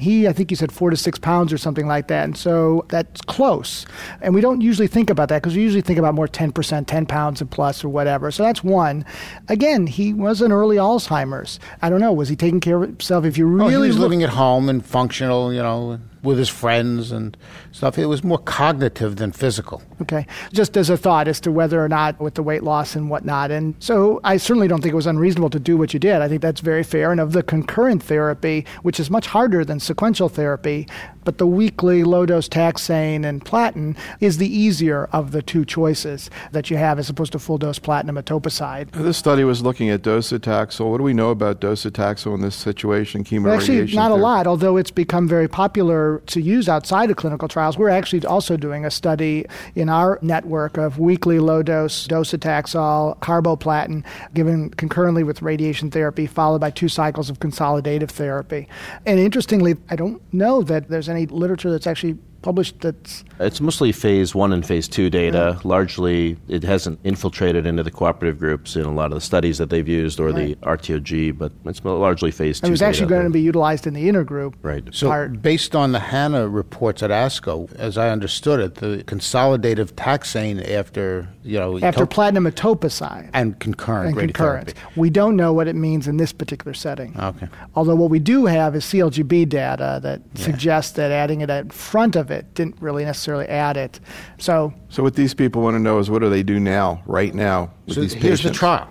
He, 0.00 0.26
I 0.28 0.32
think 0.32 0.50
you 0.50 0.56
said 0.56 0.72
four 0.72 0.90
to 0.90 0.96
six 0.96 1.18
pounds 1.18 1.52
or 1.52 1.58
something 1.58 1.86
like 1.86 2.08
that. 2.08 2.24
And 2.24 2.36
so 2.36 2.84
that's 2.88 3.20
close. 3.22 3.84
And 4.20 4.34
we 4.34 4.40
don't 4.40 4.60
usually 4.60 4.86
think 4.88 5.10
about 5.10 5.28
that 5.30 5.42
because 5.42 5.56
we 5.56 5.62
usually 5.62 5.82
think 5.82 5.98
about 5.98 6.14
more 6.14 6.28
10%, 6.28 6.86
10 6.86 7.06
pounds 7.06 7.40
and 7.40 7.50
plus 7.50 7.84
or 7.84 7.88
whatever. 7.88 8.30
So 8.30 8.42
that's 8.42 8.62
one. 8.64 9.04
Again, 9.48 9.86
he 9.86 10.12
was 10.12 10.40
an 10.40 10.52
early 10.52 10.76
Alzheimer's. 10.76 11.58
I 11.82 11.90
don't 11.90 12.00
know. 12.00 12.12
Was 12.12 12.28
he 12.28 12.36
taking 12.36 12.60
care 12.60 12.82
of 12.82 12.88
himself? 12.88 13.24
If 13.24 13.36
you 13.38 13.46
Oh, 13.46 13.50
really 13.50 13.72
he 13.72 13.76
was 13.78 13.96
look- 13.98 14.02
living 14.10 14.22
at 14.22 14.30
home 14.30 14.68
and 14.68 14.84
functional, 14.84 15.52
you 15.52 15.62
know, 15.62 15.98
with 16.22 16.38
his 16.38 16.48
friends 16.48 17.10
and 17.10 17.36
stuff. 17.72 17.98
It 17.98 18.06
was 18.06 18.22
more 18.22 18.38
cognitive 18.38 19.16
than 19.16 19.32
physical. 19.32 19.82
Okay. 20.00 20.26
Just 20.52 20.76
as 20.76 20.88
a 20.90 20.96
thought 20.96 21.28
as 21.28 21.40
to 21.40 21.52
whether 21.52 21.84
or 21.84 21.88
not 21.88 22.20
with 22.20 22.34
the 22.34 22.42
weight 22.42 22.62
loss 22.62 22.94
and 22.94 23.10
whatnot. 23.10 23.50
And 23.50 23.74
so 23.80 24.20
I 24.22 24.36
certainly 24.36 24.68
don't 24.68 24.82
think 24.82 24.92
it 24.92 24.96
was 24.96 25.06
unreasonable 25.06 25.50
to 25.50 25.60
do 25.60 25.76
what 25.76 25.92
you 25.92 26.00
did. 26.00 26.22
I 26.22 26.28
think 26.28 26.42
that's 26.42 26.60
very 26.60 26.82
fair. 26.82 27.10
And 27.10 27.20
of 27.20 27.32
the 27.32 27.42
concurrent 27.42 28.02
therapy, 28.02 28.64
which 28.82 29.00
is 29.00 29.10
much 29.10 29.26
harder 29.26 29.64
than 29.64 29.80
sequential 29.80 30.28
therapy, 30.28 30.86
but 31.24 31.38
the 31.38 31.46
weekly 31.46 32.04
low 32.04 32.26
dose 32.26 32.48
taxane 32.48 33.24
and 33.24 33.44
platin 33.44 33.96
is 34.20 34.38
the 34.38 34.52
easier 34.52 35.08
of 35.12 35.32
the 35.32 35.42
two 35.42 35.64
choices 35.64 36.30
that 36.50 36.70
you 36.70 36.76
have 36.76 36.98
as 36.98 37.08
opposed 37.08 37.32
to 37.32 37.38
full 37.38 37.58
dose 37.58 37.78
platinum 37.78 38.16
etoposide. 38.16 38.90
This 38.92 39.16
study 39.16 39.44
was 39.44 39.62
looking 39.62 39.88
at 39.88 40.02
docetaxel. 40.02 40.90
What 40.90 40.98
do 40.98 41.04
we 41.04 41.14
know 41.14 41.30
about 41.30 41.60
docetaxel 41.60 42.34
in 42.34 42.40
this 42.40 42.56
situation? 42.56 43.24
Chemoradiation. 43.24 43.82
Actually, 43.82 43.94
not 43.94 44.10
a 44.10 44.16
lot, 44.16 44.46
although 44.46 44.76
it's 44.76 44.90
become 44.90 45.28
very 45.28 45.48
popular 45.48 46.11
to 46.20 46.40
use 46.40 46.68
outside 46.68 47.10
of 47.10 47.16
clinical 47.16 47.48
trials. 47.48 47.78
We're 47.78 47.88
actually 47.88 48.24
also 48.24 48.56
doing 48.56 48.84
a 48.84 48.90
study 48.90 49.46
in 49.74 49.88
our 49.88 50.18
network 50.22 50.76
of 50.76 50.98
weekly 50.98 51.38
low 51.38 51.62
dose 51.62 52.06
docetaxel, 52.08 53.18
carboplatin, 53.18 54.04
given 54.34 54.70
concurrently 54.70 55.24
with 55.24 55.42
radiation 55.42 55.90
therapy, 55.90 56.26
followed 56.26 56.60
by 56.60 56.70
two 56.70 56.88
cycles 56.88 57.30
of 57.30 57.40
consolidative 57.40 58.10
therapy. 58.10 58.68
And 59.06 59.18
interestingly, 59.18 59.76
I 59.90 59.96
don't 59.96 60.22
know 60.32 60.62
that 60.62 60.88
there's 60.88 61.08
any 61.08 61.26
literature 61.26 61.70
that's 61.70 61.86
actually 61.86 62.18
published 62.42 62.80
that's 62.80 63.24
It's 63.40 63.60
mostly 63.60 63.92
phase 63.92 64.34
one 64.34 64.52
and 64.52 64.64
phase 64.66 64.88
two 64.88 65.08
data. 65.10 65.58
Largely, 65.64 66.36
it 66.48 66.62
hasn't 66.64 66.98
infiltrated 67.04 67.66
into 67.66 67.82
the 67.82 67.90
cooperative 67.90 68.38
groups 68.38 68.76
in 68.76 68.82
a 68.84 68.92
lot 68.92 69.06
of 69.06 69.14
the 69.14 69.20
studies 69.20 69.58
that 69.58 69.70
they've 69.70 69.88
used 69.88 70.20
or 70.20 70.30
Right. 70.30 70.58
the 70.60 70.66
RTOG, 70.66 71.32
but 71.38 71.52
it's 71.64 71.84
largely 71.84 72.30
phase 72.30 72.60
two. 72.60 72.66
it 72.66 72.70
was 72.70 72.80
data. 72.80 72.88
actually 72.90 73.06
going 73.08 73.24
to 73.24 73.30
be 73.30 73.40
utilized 73.40 73.86
in 73.86 73.94
the 73.94 74.08
intergroup. 74.08 74.54
Right. 74.62 74.84
So, 74.92 75.08
part. 75.08 75.40
based 75.42 75.74
on 75.74 75.92
the 75.92 75.98
Hanna 76.00 76.48
reports 76.48 77.02
at 77.02 77.10
ASCO, 77.10 77.72
as 77.76 77.96
I 77.96 78.10
understood 78.10 78.60
it, 78.60 78.74
the 78.76 79.02
consolidative 79.04 79.92
taxane 79.92 80.68
after, 80.70 81.28
you 81.44 81.58
know, 81.58 81.78
After 81.78 82.00
top- 82.00 82.10
platinum 82.10 82.44
etoposide. 82.46 83.30
and 83.32 83.58
concurrent 83.58 84.08
and 84.10 84.18
concurrent. 84.18 84.74
We 84.96 85.10
don't 85.10 85.36
know 85.36 85.52
what 85.52 85.68
it 85.68 85.76
means 85.76 86.06
in 86.08 86.16
this 86.16 86.32
particular 86.32 86.74
setting. 86.74 87.14
Okay. 87.18 87.48
Although 87.74 87.94
what 87.96 88.10
we 88.10 88.18
do 88.18 88.46
have 88.46 88.74
is 88.76 88.84
CLGB 88.84 89.44
data 89.48 90.00
that 90.02 90.20
suggests 90.34 90.92
that 90.92 91.10
adding 91.10 91.40
it 91.40 91.50
in 91.50 91.70
front 91.70 92.16
of 92.16 92.30
it 92.32 92.54
didn't 92.54 92.76
really 92.80 93.04
necessarily 93.04 93.46
add 93.46 93.76
it. 93.76 94.00
So 94.38 94.72
So 94.88 95.02
what 95.02 95.14
these 95.14 95.34
people 95.34 95.62
want 95.62 95.74
to 95.76 95.80
know 95.80 95.98
is 95.98 96.10
what 96.10 96.20
do 96.20 96.30
they 96.30 96.42
do 96.42 96.58
now, 96.60 97.02
right 97.06 97.34
now, 97.34 97.70
with 97.86 97.94
So 97.94 98.00
these 98.00 98.12
here's 98.14 98.42
the 98.42 98.50
trial. 98.50 98.88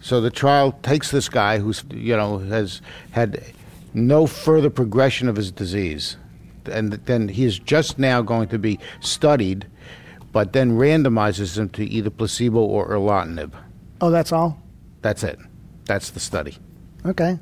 So 0.00 0.20
the 0.20 0.30
trial 0.30 0.72
takes 0.82 1.10
this 1.10 1.28
guy 1.28 1.58
who's 1.58 1.84
you 1.90 2.16
know 2.16 2.38
has 2.38 2.80
had 3.10 3.42
no 3.94 4.26
further 4.26 4.70
progression 4.70 5.28
of 5.28 5.36
his 5.36 5.50
disease. 5.50 6.16
and 6.70 6.92
then 7.06 7.28
he 7.28 7.44
is 7.44 7.58
just 7.60 7.98
now 7.98 8.20
going 8.22 8.48
to 8.48 8.58
be 8.58 8.78
studied, 9.00 9.66
but 10.32 10.52
then 10.52 10.72
randomizes 10.72 11.56
him 11.56 11.68
to 11.70 11.84
either 11.84 12.10
placebo 12.10 12.58
or 12.58 12.88
erlotinib. 12.90 13.52
Oh, 14.00 14.10
that's 14.10 14.32
all? 14.32 14.58
That's 15.02 15.22
it. 15.22 15.38
That's 15.86 16.10
the 16.10 16.20
study. 16.20 16.56
Okay. 17.06 17.38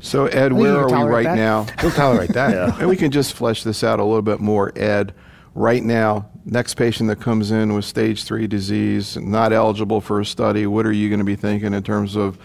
So, 0.00 0.26
Ed, 0.26 0.52
where 0.52 0.78
are 0.78 1.04
we 1.06 1.10
right 1.10 1.24
that. 1.24 1.36
now? 1.36 1.66
He'll 1.80 1.90
tolerate 1.90 2.30
that. 2.30 2.80
And 2.80 2.88
we 2.88 2.96
can 2.96 3.10
just 3.10 3.34
flesh 3.34 3.62
this 3.62 3.84
out 3.84 4.00
a 4.00 4.04
little 4.04 4.22
bit 4.22 4.40
more, 4.40 4.72
Ed. 4.76 5.14
Right 5.54 5.82
now, 5.82 6.28
next 6.44 6.74
patient 6.74 7.08
that 7.08 7.20
comes 7.20 7.50
in 7.50 7.74
with 7.74 7.84
stage 7.84 8.24
three 8.24 8.46
disease, 8.46 9.16
not 9.16 9.52
eligible 9.52 10.00
for 10.00 10.20
a 10.20 10.26
study, 10.26 10.66
what 10.66 10.86
are 10.86 10.92
you 10.92 11.08
going 11.08 11.18
to 11.18 11.24
be 11.24 11.36
thinking 11.36 11.72
in 11.72 11.82
terms 11.82 12.14
of 12.14 12.38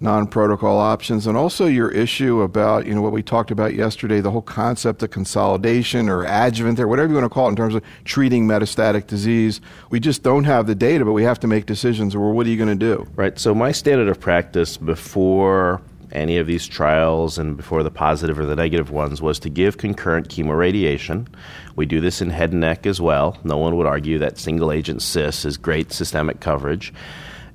non 0.00 0.26
protocol 0.26 0.78
options? 0.78 1.26
And 1.26 1.36
also 1.36 1.66
your 1.66 1.90
issue 1.90 2.42
about, 2.42 2.86
you 2.86 2.94
know, 2.94 3.02
what 3.02 3.12
we 3.12 3.22
talked 3.22 3.50
about 3.50 3.74
yesterday, 3.74 4.20
the 4.20 4.30
whole 4.30 4.42
concept 4.42 5.02
of 5.02 5.10
consolidation 5.10 6.08
or 6.08 6.24
adjuvant 6.24 6.80
or 6.80 6.88
whatever 6.88 7.08
you 7.08 7.14
want 7.14 7.24
to 7.24 7.30
call 7.30 7.46
it 7.46 7.50
in 7.50 7.56
terms 7.56 7.74
of 7.74 7.82
treating 8.04 8.46
metastatic 8.46 9.06
disease. 9.06 9.60
We 9.90 10.00
just 10.00 10.22
don't 10.22 10.44
have 10.44 10.66
the 10.66 10.74
data, 10.74 11.04
but 11.04 11.12
we 11.12 11.22
have 11.22 11.40
to 11.40 11.46
make 11.46 11.66
decisions. 11.66 12.16
Well, 12.16 12.32
what 12.32 12.46
are 12.46 12.50
you 12.50 12.56
going 12.56 12.78
to 12.78 12.94
do? 12.96 13.08
Right. 13.14 13.38
So 13.38 13.54
my 13.54 13.72
standard 13.72 14.08
of 14.08 14.20
practice 14.20 14.76
before 14.76 15.80
any 16.12 16.38
of 16.38 16.46
these 16.46 16.66
trials 16.66 17.38
and 17.38 17.56
before 17.56 17.82
the 17.82 17.90
positive 17.90 18.38
or 18.38 18.46
the 18.46 18.56
negative 18.56 18.90
ones 18.90 19.20
was 19.20 19.38
to 19.40 19.48
give 19.48 19.78
concurrent 19.78 20.28
chemoradiation. 20.28 21.26
We 21.74 21.86
do 21.86 22.00
this 22.00 22.20
in 22.22 22.30
head 22.30 22.52
and 22.52 22.60
neck 22.60 22.86
as 22.86 23.00
well. 23.00 23.38
No 23.44 23.56
one 23.56 23.76
would 23.76 23.86
argue 23.86 24.18
that 24.18 24.38
single 24.38 24.72
agent 24.72 25.02
CIS 25.02 25.44
is 25.44 25.56
great 25.56 25.92
systemic 25.92 26.40
coverage. 26.40 26.92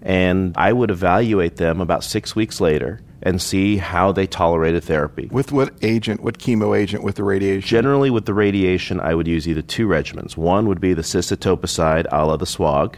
And 0.01 0.53
I 0.57 0.73
would 0.73 0.89
evaluate 0.89 1.57
them 1.57 1.79
about 1.79 2.03
six 2.03 2.35
weeks 2.35 2.59
later 2.59 3.01
and 3.23 3.39
see 3.39 3.77
how 3.77 4.11
they 4.11 4.25
tolerated 4.25 4.83
therapy. 4.83 5.29
With 5.31 5.51
what 5.51 5.73
agent, 5.83 6.21
what 6.21 6.39
chemo 6.39 6.77
agent 6.77 7.03
with 7.03 7.15
the 7.15 7.23
radiation? 7.23 7.67
Generally, 7.67 8.09
with 8.09 8.25
the 8.25 8.33
radiation, 8.33 8.99
I 8.99 9.13
would 9.13 9.27
use 9.27 9.47
either 9.47 9.61
two 9.61 9.87
regimens. 9.87 10.35
One 10.35 10.67
would 10.67 10.81
be 10.81 10.93
the 10.93 11.03
cis-etoposide 11.03 12.07
a 12.11 12.25
la 12.25 12.37
the 12.37 12.45
SWOG, 12.45 12.95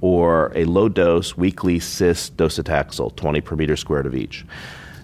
or 0.00 0.52
a 0.54 0.64
low 0.64 0.88
dose 0.88 1.36
weekly 1.36 1.78
cis 1.78 2.30
docetaxel, 2.30 3.16
20 3.16 3.40
per 3.42 3.56
meter 3.56 3.76
squared 3.76 4.06
of 4.06 4.14
each. 4.14 4.44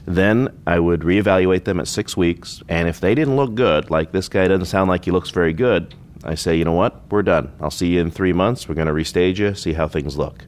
Then 0.07 0.49
I 0.67 0.81
would 0.81 1.01
reevaluate 1.01 1.65
them 1.65 1.79
at 1.79 1.87
six 1.87 2.17
weeks, 2.17 2.63
and 2.69 2.89
if 2.89 3.01
they 3.01 3.15
didn't 3.15 3.37
look 3.37 3.55
good, 3.55 3.91
like 3.91 4.13
this 4.13 4.29
guy 4.29 4.49
doesn't 4.49 4.67
sound 4.67 4.91
like 4.91 5.05
he 5.05 5.13
looks 5.13 5.31
very 5.31 5.53
good, 5.53 5.95
I 6.25 6.35
say, 6.35 6.57
you 6.57 6.65
know 6.65 6.73
what, 6.73 7.03
we're 7.11 7.23
done. 7.23 7.53
I'll 7.61 7.71
see 7.71 7.95
you 7.95 8.01
in 8.01 8.11
three 8.11 8.33
months. 8.33 8.69
We're 8.69 8.77
going 8.77 8.87
to 8.87 8.93
restage 8.93 9.39
you, 9.39 9.55
see 9.55 9.73
how 9.73 9.89
things 9.89 10.17
look. 10.17 10.47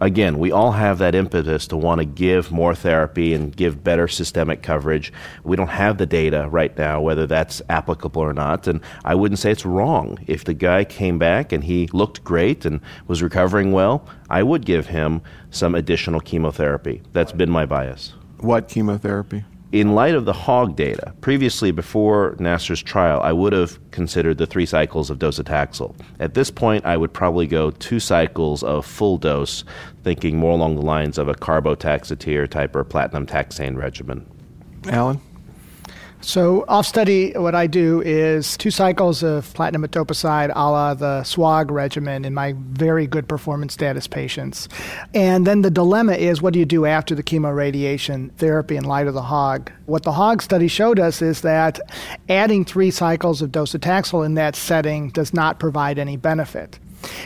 Again, 0.00 0.38
we 0.38 0.52
all 0.52 0.72
have 0.72 0.98
that 0.98 1.16
impetus 1.16 1.66
to 1.68 1.76
want 1.76 1.98
to 2.00 2.04
give 2.04 2.52
more 2.52 2.72
therapy 2.72 3.34
and 3.34 3.54
give 3.56 3.82
better 3.82 4.06
systemic 4.06 4.62
coverage. 4.62 5.12
We 5.42 5.56
don't 5.56 5.68
have 5.68 5.98
the 5.98 6.06
data 6.06 6.48
right 6.50 6.76
now, 6.78 7.00
whether 7.00 7.26
that's 7.26 7.60
applicable 7.68 8.22
or 8.22 8.32
not. 8.32 8.68
And 8.68 8.80
I 9.04 9.16
wouldn't 9.16 9.40
say 9.40 9.50
it's 9.50 9.66
wrong. 9.66 10.18
If 10.28 10.44
the 10.44 10.54
guy 10.54 10.84
came 10.84 11.18
back 11.18 11.50
and 11.50 11.64
he 11.64 11.88
looked 11.88 12.22
great 12.22 12.64
and 12.64 12.80
was 13.08 13.24
recovering 13.24 13.72
well, 13.72 14.08
I 14.30 14.44
would 14.44 14.64
give 14.64 14.86
him 14.86 15.20
some 15.50 15.74
additional 15.74 16.20
chemotherapy. 16.20 17.02
That's 17.12 17.32
been 17.32 17.50
my 17.50 17.66
bias 17.66 18.12
What 18.40 18.68
chemotherapy? 18.68 19.44
in 19.70 19.94
light 19.94 20.14
of 20.14 20.24
the 20.24 20.32
hog 20.32 20.76
data, 20.76 21.12
previously 21.20 21.70
before 21.70 22.36
Nasser's 22.38 22.82
trial, 22.82 23.20
I 23.20 23.32
would 23.32 23.52
have 23.52 23.78
considered 23.90 24.38
the 24.38 24.46
three 24.46 24.64
cycles 24.64 25.10
of 25.10 25.18
docetaxel. 25.18 25.94
At 26.18 26.34
this 26.34 26.50
point, 26.50 26.86
I 26.86 26.96
would 26.96 27.12
probably 27.12 27.46
go 27.46 27.70
two 27.70 28.00
cycles 28.00 28.62
of 28.62 28.86
full 28.86 29.18
dose, 29.18 29.64
thinking 30.02 30.38
more 30.38 30.52
along 30.52 30.76
the 30.76 30.82
lines 30.82 31.18
of 31.18 31.28
a 31.28 31.34
carbo-Taxotere 31.34 32.48
type 32.48 32.74
or 32.74 32.84
platinum 32.84 33.26
taxane 33.26 33.76
regimen. 33.76 34.26
Alan? 34.86 35.20
So, 36.20 36.64
off 36.66 36.84
study, 36.84 37.32
what 37.32 37.54
I 37.54 37.68
do 37.68 38.02
is 38.02 38.56
two 38.56 38.72
cycles 38.72 39.22
of 39.22 39.54
platinum 39.54 39.84
etoposide 39.86 40.50
a 40.54 40.70
la 40.70 40.92
the 40.94 41.22
SWOG 41.22 41.70
regimen 41.70 42.24
in 42.24 42.34
my 42.34 42.54
very 42.56 43.06
good 43.06 43.28
performance 43.28 43.72
status 43.72 44.08
patients. 44.08 44.68
And 45.14 45.46
then 45.46 45.62
the 45.62 45.70
dilemma 45.70 46.14
is 46.14 46.42
what 46.42 46.54
do 46.54 46.58
you 46.58 46.66
do 46.66 46.86
after 46.86 47.14
the 47.14 47.22
chemoradiation 47.22 48.32
therapy 48.32 48.76
in 48.76 48.84
light 48.84 49.06
of 49.06 49.14
the 49.14 49.22
HOG? 49.22 49.70
What 49.86 50.02
the 50.02 50.12
HOG 50.12 50.42
study 50.42 50.66
showed 50.66 50.98
us 50.98 51.22
is 51.22 51.42
that 51.42 51.78
adding 52.28 52.64
three 52.64 52.90
cycles 52.90 53.40
of 53.40 53.50
docetaxel 53.50 54.26
in 54.26 54.34
that 54.34 54.56
setting 54.56 55.10
does 55.10 55.32
not 55.32 55.60
provide 55.60 56.00
any 56.00 56.16
benefit. 56.16 56.80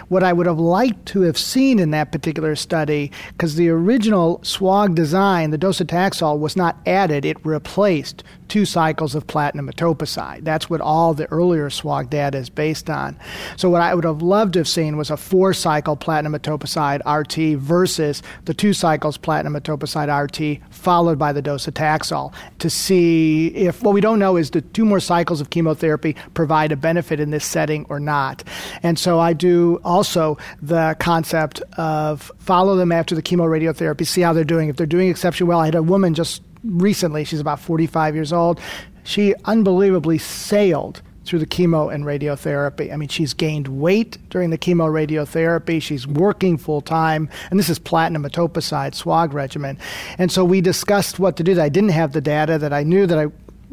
What 0.09 0.23
I 0.23 0.33
would 0.33 0.47
have 0.47 0.59
liked 0.59 1.07
to 1.07 1.23
have 1.23 1.39
seen 1.39 1.79
in 1.79 1.93
that 1.93 2.13
particular 2.13 2.57
study, 2.57 3.11
because 3.29 3.55
the 3.55 3.71
original 3.71 4.39
SWOG 4.41 4.95
design, 4.95 5.51
the 5.51 5.59
docetaxel, 5.59 6.39
was 6.39 6.57
not 6.57 6.77
added, 6.87 7.25
it 7.25 7.45
replaced 7.45 8.23
two 8.53 8.67
cycles 8.67 9.15
of 9.15 9.27
platinum 9.27 9.67
etoposide. 9.67 10.45
That's 10.45 10.69
what 10.69 10.83
all 10.83 11.15
the 11.15 11.25
earlier 11.33 11.71
SWOG 11.71 12.11
data 12.11 12.37
is 12.37 12.51
based 12.51 12.91
on. 12.91 13.19
So, 13.57 13.71
what 13.71 13.81
I 13.81 13.95
would 13.95 14.05
have 14.05 14.21
loved 14.21 14.53
to 14.53 14.59
have 14.59 14.69
seen 14.69 14.99
was 14.99 15.09
a 15.09 15.17
four 15.17 15.55
cycle 15.55 15.97
platinum 15.97 16.35
etoposide 16.35 17.01
RT 17.07 17.59
versus 17.59 18.23
the 18.45 18.53
two 18.53 18.75
cycles 18.75 19.17
platinum 19.17 19.55
etoposide 19.55 20.13
RT 20.13 20.63
followed 20.71 21.19
by 21.19 21.33
the 21.33 21.43
docetaxel 21.43 22.35
to 22.59 22.69
see 22.69 23.47
if 23.55 23.83
what 23.83 23.95
we 23.95 24.03
don't 24.03 24.19
know 24.19 24.37
is 24.37 24.51
do 24.51 24.61
two 24.61 24.85
more 24.85 25.01
cycles 25.01 25.41
of 25.41 25.49
chemotherapy 25.49 26.15
provide 26.35 26.73
a 26.73 26.77
benefit 26.77 27.21
in 27.21 27.31
this 27.31 27.47
setting 27.47 27.87
or 27.89 27.99
not. 27.99 28.45
And 28.83 28.99
so 28.99 29.19
I 29.19 29.33
do 29.33 29.81
also 29.83 30.37
the 30.61 30.95
concept 30.99 31.63
of 31.79 32.31
follow 32.39 32.77
them 32.77 32.93
after 32.93 33.15
the 33.15 33.23
chemoradiotherapy, 33.23 34.07
see 34.07 34.21
how 34.21 34.35
they're 34.35 34.45
doing. 34.45 34.69
If 34.69 34.77
they're 34.77 34.87
doing 34.87 35.09
exceptionally 35.09 35.49
well, 35.49 35.61
I 35.61 35.65
had 35.65 35.75
a 35.75 35.83
woman 35.83 36.13
just 36.13 36.43
recently, 36.65 37.25
she's 37.25 37.41
about 37.41 37.61
45 37.61 38.15
years 38.15 38.33
old. 38.33 38.61
She 39.05 39.35
unbelievably 39.45 40.19
sailed 40.19 41.03
through 41.25 41.39
the 41.39 41.47
chemo 41.47 41.93
and 41.93 42.05
radiotherapy. 42.05 42.93
I 42.93 42.97
mean, 42.97 43.09
she's 43.09 43.33
gained 43.33 43.69
weight 43.69 44.19
during 44.29 44.51
the 44.51 44.59
chemo 44.59 44.91
radiotherapy. 44.91 45.81
She's 45.81 46.07
working 46.07 46.57
full 46.57 46.81
time, 46.81 47.29
and 47.51 47.59
this 47.59 47.69
is 47.69 47.79
platinum 47.79 48.25
etoposide 48.25 48.93
SWOG 48.95 49.33
regimen. 49.33 49.79
And 50.19 50.33
so 50.33 50.45
we 50.45 50.61
discussed 50.61 51.19
what 51.19 51.37
to 51.37 51.45
do. 51.45 51.61
I 51.61 51.69
didn't 51.69 51.91
have 51.91 52.13
the 52.13 52.21
data 52.21 52.59
that 52.59 52.73
I 52.73 52.83
knew 52.83 53.07
that 53.07 53.19
I 53.19 53.27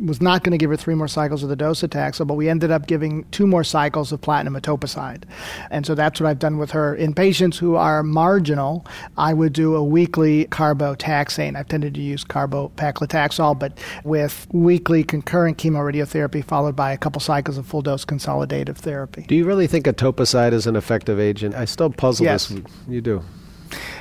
was 0.06 0.22
not 0.22 0.44
going 0.44 0.52
to 0.52 0.58
give 0.58 0.70
her 0.70 0.78
three 0.78 0.96
more 0.96 1.08
cycles 1.08 1.44
of 1.44 1.50
the 1.50 1.58
docetaxel, 1.58 2.26
but 2.28 2.36
we 2.36 2.50
ended 2.50 2.72
up 2.72 2.88
giving 2.88 3.24
two 3.32 3.46
more 3.48 3.64
cycles 3.64 4.12
of 4.12 4.22
platinum 4.22 4.56
etoposide. 4.56 5.24
And 5.72 5.86
so 5.86 5.96
that's 5.96 6.20
what 6.20 6.28
I've 6.30 6.40
done 6.40 6.58
with 6.58 6.72
her. 6.72 6.96
In 6.96 7.14
patients 7.14 7.58
who 7.58 7.76
are 7.76 8.04
marginal, 8.04 8.86
I 9.18 9.34
would 9.34 9.54
do 9.54 9.76
a 9.76 9.84
weekly 9.84 10.46
carbotaxane. 10.46 11.56
I've 11.56 11.68
tended 11.68 11.94
to 11.96 12.02
use 12.02 12.24
carbopaclitaxel, 12.24 13.60
but 13.60 13.78
with 14.04 14.48
weekly 14.52 15.04
concurrent 15.04 15.58
chemoradiotherapy 15.58 16.44
followed 16.44 16.76
by 16.76 16.92
a 16.94 16.98
couple 16.98 17.20
cycles 17.20 17.58
of 17.58 17.66
full 17.66 17.82
dose 17.82 18.06
consolidative 18.06 18.78
therapy. 18.78 19.26
Do 19.28 19.36
you 19.36 19.46
really 19.46 19.68
think 19.68 19.86
etoposide 19.86 20.54
is 20.54 20.68
an 20.68 20.76
effective 20.76 21.20
agent? 21.20 21.56
I 21.56 21.66
still 21.66 21.90
puzzle 21.90 22.26
Yes. 22.26 22.48
this. 22.48 22.62
You 22.88 23.02
do. 23.02 23.24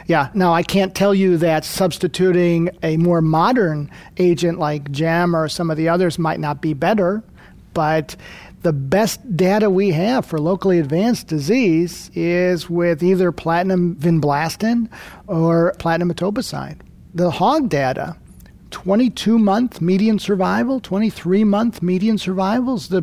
Yeah. 0.08 0.30
Now, 0.32 0.54
I 0.54 0.62
can't 0.62 0.94
tell 0.94 1.14
you 1.14 1.36
that 1.36 1.66
substituting 1.66 2.70
a 2.82 2.96
more 2.96 3.20
modern 3.20 3.90
agent 4.16 4.58
like 4.58 4.90
gem 4.90 5.36
or 5.36 5.50
some 5.50 5.70
of 5.70 5.76
the 5.76 5.90
others 5.90 6.18
might 6.18 6.40
not 6.40 6.62
be 6.62 6.72
better, 6.72 7.22
but 7.74 8.16
the 8.62 8.72
best 8.72 9.36
data 9.36 9.68
we 9.68 9.90
have 9.90 10.24
for 10.24 10.40
locally 10.40 10.78
advanced 10.78 11.26
disease 11.26 12.10
is 12.14 12.70
with 12.70 13.02
either 13.02 13.30
platinum 13.32 13.96
vinblastine 13.96 14.88
or 15.26 15.74
platinum 15.78 16.10
etoposide. 16.10 16.80
The 17.14 17.30
HOG 17.30 17.68
data, 17.68 18.16
22 18.70 19.38
month 19.38 19.82
median 19.82 20.18
survival, 20.18 20.80
23 20.80 21.44
month 21.44 21.82
median 21.82 22.16
survival 22.16 22.76
is 22.76 22.88
the 22.88 23.02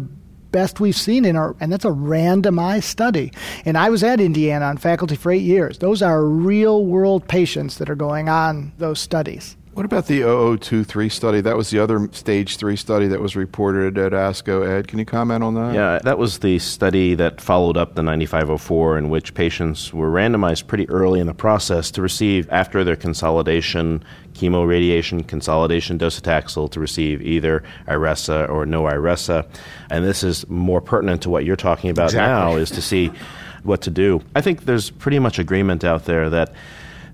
best 0.56 0.80
we've 0.80 0.96
seen 0.96 1.26
in 1.26 1.36
our, 1.36 1.54
and 1.60 1.70
that's 1.70 1.84
a 1.84 1.90
randomized 1.90 2.84
study. 2.84 3.34
And 3.66 3.78
I 3.78 3.90
was 3.90 4.04
at 4.04 4.22
Indiana 4.22 4.64
on 4.64 4.78
faculty 4.78 5.18
for 5.18 5.30
eight 5.30 5.44
years. 5.44 5.80
Those 5.80 6.02
are 6.02 6.24
real 6.24 6.86
world 6.86 7.28
patients 7.28 7.78
that 7.80 7.90
are 7.90 7.96
going 7.96 8.30
on 8.30 8.72
those 8.78 9.02
studies. 9.02 9.58
What 9.76 9.84
about 9.84 10.08
the 10.08 10.22
0023 10.22 11.10
study? 11.10 11.42
That 11.42 11.58
was 11.58 11.70
the 11.70 11.80
other 11.80 12.08
stage 12.14 12.56
three 12.56 12.78
study 12.78 13.08
that 13.08 13.20
was 13.20 13.36
reported 13.36 13.98
at 13.98 14.14
ASCO. 14.14 14.66
Ed, 14.66 14.88
can 14.88 15.00
you 15.00 15.06
comment 15.06 15.44
on 15.44 15.54
that? 15.56 15.76
Yeah, 15.76 16.00
that 16.02 16.18
was 16.18 16.40
the 16.40 16.60
study 16.60 17.14
that 17.16 17.42
followed 17.42 17.76
up 17.76 17.94
the 17.96 18.02
9504, 18.02 18.98
in 18.98 19.10
which 19.10 19.34
patients 19.34 19.94
were 19.94 20.10
randomized 20.10 20.68
pretty 20.68 20.88
early 20.88 21.20
in 21.20 21.28
the 21.28 21.34
process 21.34 21.92
to 21.92 22.02
receive, 22.02 22.50
after 22.54 22.86
their 22.86 22.96
consolidation, 22.96 24.02
chemoradiation, 24.32 25.28
consolidation 25.28 26.00
docetaxel, 26.00 26.72
to 26.72 26.80
receive 26.80 27.22
either 27.22 27.62
Iressa 27.90 28.48
or 28.48 28.66
no 28.66 28.84
Iressa. 28.84 29.46
And 29.90 30.06
this 30.06 30.24
is 30.24 30.48
more 30.48 30.80
pertinent 30.80 31.22
to 31.24 31.30
what 31.30 31.44
you're 31.44 31.58
talking 31.58 31.90
about 31.90 32.12
Exactly. 32.12 32.54
now, 32.54 32.56
is 32.56 32.72
to 32.72 32.82
see 32.82 33.12
what 33.64 33.82
to 33.82 33.92
do. 33.92 34.22
I 34.36 34.40
think 34.40 34.64
there's 34.64 34.90
pretty 34.90 35.20
much 35.20 35.38
agreement 35.38 35.84
out 35.84 36.06
there 36.06 36.30
that 36.30 36.54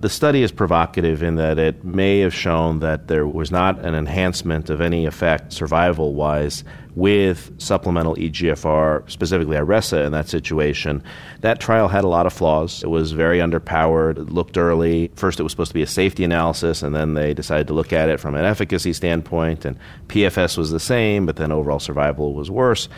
the 0.01 0.09
study 0.09 0.41
is 0.41 0.51
provocative 0.51 1.21
in 1.21 1.35
that 1.35 1.59
it 1.59 1.83
may 1.83 2.19
have 2.19 2.33
shown 2.33 2.79
that 2.79 3.07
there 3.07 3.27
was 3.27 3.51
not 3.51 3.79
an 3.79 3.93
enhancement 3.93 4.69
of 4.71 4.81
any 4.81 5.05
effect 5.05 5.53
survival 5.53 6.15
wise 6.15 6.63
with 6.95 7.51
supplemental 7.61 8.15
EGFR, 8.15 9.09
specifically 9.09 9.55
Iressa 9.55 10.05
in 10.05 10.11
that 10.11 10.27
situation. 10.27 11.03
That 11.41 11.59
trial 11.59 11.87
had 11.87 12.03
a 12.03 12.07
lot 12.07 12.25
of 12.25 12.33
flaws. 12.33 12.83
It 12.83 12.89
was 12.89 13.13
very 13.13 13.39
underpowered. 13.39 14.17
It 14.17 14.29
looked 14.29 14.57
early. 14.57 15.11
First, 15.15 15.39
it 15.39 15.43
was 15.43 15.51
supposed 15.51 15.69
to 15.69 15.75
be 15.75 15.83
a 15.83 15.87
safety 15.87 16.23
analysis, 16.23 16.83
and 16.83 16.93
then 16.93 17.13
they 17.13 17.33
decided 17.33 17.67
to 17.67 17.73
look 17.73 17.93
at 17.93 18.09
it 18.09 18.19
from 18.19 18.35
an 18.35 18.45
efficacy 18.45 18.93
standpoint, 18.93 19.65
and 19.65 19.77
PFS 20.07 20.57
was 20.57 20.71
the 20.71 20.79
same, 20.79 21.25
but 21.25 21.37
then 21.37 21.51
overall 21.51 21.79
survival 21.79 22.33
was 22.33 22.51
worse. 22.51 22.89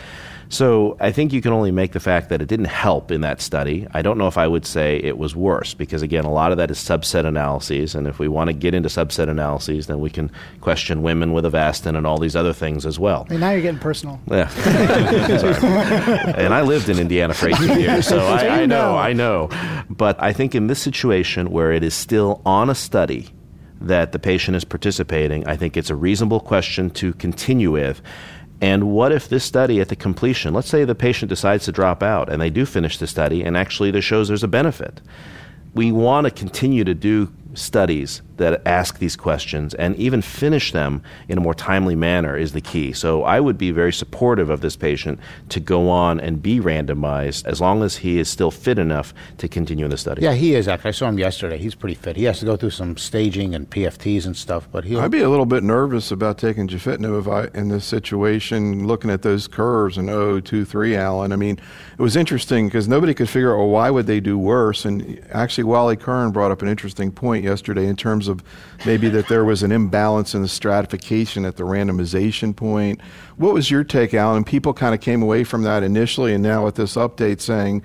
So 0.50 0.98
I 1.00 1.12
think 1.12 1.34
you 1.34 1.42
can 1.42 1.52
only 1.52 1.72
make 1.72 1.94
the 1.94 2.00
fact 2.00 2.30
that 2.30 2.40
it 2.40 2.48
didn't 2.48 2.66
help 2.66 3.10
in 3.12 3.22
that 3.22 3.42
study. 3.42 3.88
I 3.92 4.04
don't 4.04 4.20
know 4.20 4.28
if 4.28 4.38
I 4.38 4.48
would 4.48 4.68
say 4.68 4.98
it 4.98 5.18
was 5.18 5.36
worse 5.36 5.74
because, 5.74 6.04
again, 6.04 6.26
a 6.26 6.32
lot 6.32 6.52
of 6.52 6.60
that 6.60 6.70
is 6.70 6.78
subset 6.78 7.26
analyses. 7.26 7.96
And 7.96 8.06
if 8.06 8.20
we 8.20 8.28
want 8.28 8.50
to 8.50 8.54
get 8.54 8.76
into 8.76 8.88
subset 8.88 9.30
analyses, 9.30 9.88
then 9.88 10.00
we 10.00 10.12
can 10.12 10.32
question 10.62 11.02
women 11.02 11.34
with 11.34 11.46
Avastin 11.46 11.98
and 11.98 12.06
all 12.06 12.20
these 12.20 12.36
other 12.36 12.54
things 12.54 12.86
as 12.86 13.00
well. 13.00 13.26
Hey, 13.30 13.38
now 13.38 13.50
you're 13.50 13.62
getting 13.62 13.80
personal. 13.84 14.20
Yeah. 14.32 14.50
and 16.38 16.54
I 16.54 16.62
lived 16.62 16.88
in 16.88 16.98
Indiana 16.98 17.34
for 17.34 17.50
18 17.50 17.80
years, 17.80 18.08
so 18.14 18.20
I, 18.20 18.62
I 18.62 18.66
know, 18.66 18.98
I 18.98 19.12
know. 19.12 19.50
But 19.90 20.16
I 20.24 20.32
think 20.32 20.56
in 20.56 20.68
this 20.68 20.82
situation 20.82 21.52
where 21.52 21.72
it 21.74 21.84
is 21.84 21.94
still 21.94 22.42
on 22.46 22.70
a 22.70 22.76
study, 22.76 23.30
that 23.82 24.14
the 24.14 24.20
patient 24.20 24.56
is 24.56 24.64
participating, 24.64 25.46
I 25.46 25.58
think 25.58 25.76
it's 25.76 25.90
a 25.90 25.96
reasonable 25.96 26.40
question 26.40 26.90
to 26.92 27.14
continue 27.14 27.72
with. 27.72 28.02
And 28.62 28.92
what 28.92 29.12
if 29.12 29.28
this 29.28 29.44
study 29.44 29.82
at 29.82 29.90
the 29.90 29.96
completion, 29.98 30.54
let's 30.54 30.70
say 30.70 30.86
the 30.86 30.96
patient 30.96 31.28
decides 31.28 31.66
to 31.66 31.74
drop 31.74 32.02
out 32.02 32.32
and 32.32 32.42
they 32.42 32.50
do 32.50 32.66
finish 32.66 32.98
the 32.98 33.08
study 33.08 33.44
and 33.44 33.58
actually 33.58 33.92
this 33.92 34.06
shows 34.06 34.30
there's 34.30 34.44
a 34.44 34.48
benefit? 34.48 35.02
We 35.74 35.92
want 35.92 36.26
to 36.26 36.32
continue 36.32 36.86
to 36.86 36.94
do 36.94 37.34
studies 37.54 38.22
that 38.38 38.62
ask 38.66 38.98
these 38.98 39.16
questions 39.16 39.74
and 39.76 39.96
even 39.96 40.22
finish 40.22 40.72
them 40.72 41.04
in 41.28 41.38
a 41.38 41.42
more 41.42 41.54
timely 41.54 41.96
manner 41.96 42.36
is 42.36 42.54
the 42.54 42.62
key. 42.62 42.92
So 42.92 43.24
I 43.24 43.40
would 43.40 43.58
be 43.58 43.72
very 43.72 43.94
supportive 43.94 44.50
of 44.50 44.62
this 44.62 44.76
patient 44.76 45.20
to 45.50 45.60
go 45.60 45.90
on 45.90 46.20
and 46.20 46.42
be 46.42 46.60
randomized 46.60 47.46
as 47.46 47.62
long 47.62 47.84
as 47.84 47.98
he 47.98 48.18
is 48.20 48.28
still 48.30 48.52
fit 48.52 48.80
enough 48.80 49.14
to 49.38 49.48
continue 49.48 49.86
in 49.86 49.92
the 49.92 49.98
study. 49.98 50.24
Yeah, 50.24 50.34
he 50.34 50.56
is. 50.56 50.68
Actually, 50.68 50.90
I 50.90 50.92
saw 50.92 51.10
him 51.10 51.20
yesterday. 51.20 51.58
He's 51.58 51.76
pretty 51.76 51.96
fit. 51.96 52.16
He 52.16 52.24
has 52.24 52.40
to 52.40 52.46
go 52.46 52.58
through 52.58 52.72
some 52.72 52.98
staging 52.98 53.54
and 53.54 53.70
PFTs 53.70 54.26
and 54.26 54.36
stuff, 54.36 54.68
but 54.72 54.84
he. 54.84 54.98
I'd 54.98 55.12
be 55.12 55.22
a 55.22 55.30
little 55.30 55.46
bit 55.46 55.64
nervous 55.64 56.12
about 56.12 56.38
taking 56.38 56.68
gefitinib 56.68 57.20
if 57.20 57.28
I 57.28 57.58
in 57.58 57.70
this 57.70 57.86
situation, 57.86 58.88
looking 58.88 59.12
at 59.12 59.22
those 59.22 59.48
curves 59.48 59.98
in 59.98 60.08
023, 60.08 60.96
Alan. 60.96 61.32
I 61.32 61.36
mean, 61.36 61.60
it 61.98 62.02
was 62.02 62.16
interesting 62.16 62.68
because 62.68 62.88
nobody 62.88 63.14
could 63.14 63.30
figure 63.30 63.54
out 63.54 63.60
well, 63.60 63.70
why 63.70 63.90
would 63.90 64.08
they 64.08 64.20
do 64.20 64.38
worse. 64.38 64.86
And 64.86 65.24
actually, 65.32 65.66
Wally 65.66 65.96
Curran 65.96 66.32
brought 66.32 66.52
up 66.52 66.62
an 66.62 66.68
interesting 66.68 67.12
point 67.12 67.43
yesterday 67.44 67.88
in 67.88 67.96
terms 67.96 68.28
of 68.28 68.44
maybe 68.86 69.10
that 69.10 69.28
there 69.28 69.46
was 69.46 69.62
an 69.62 69.72
imbalance 69.72 70.34
in 70.34 70.42
the 70.42 70.48
stratification 70.48 71.46
at 71.46 71.58
the 71.58 71.64
randomization 71.64 72.56
point. 72.56 73.02
What 73.38 73.54
was 73.54 73.70
your 73.70 73.84
take, 73.84 74.14
Alan? 74.14 74.44
People 74.44 74.74
kind 74.74 74.96
of 74.96 75.02
came 75.02 75.22
away 75.22 75.44
from 75.44 75.64
that 75.64 75.84
initially, 75.84 76.34
and 76.34 76.42
now 76.42 76.66
with 76.66 76.76
this 76.76 76.96
update 76.96 77.42
saying, 77.42 77.84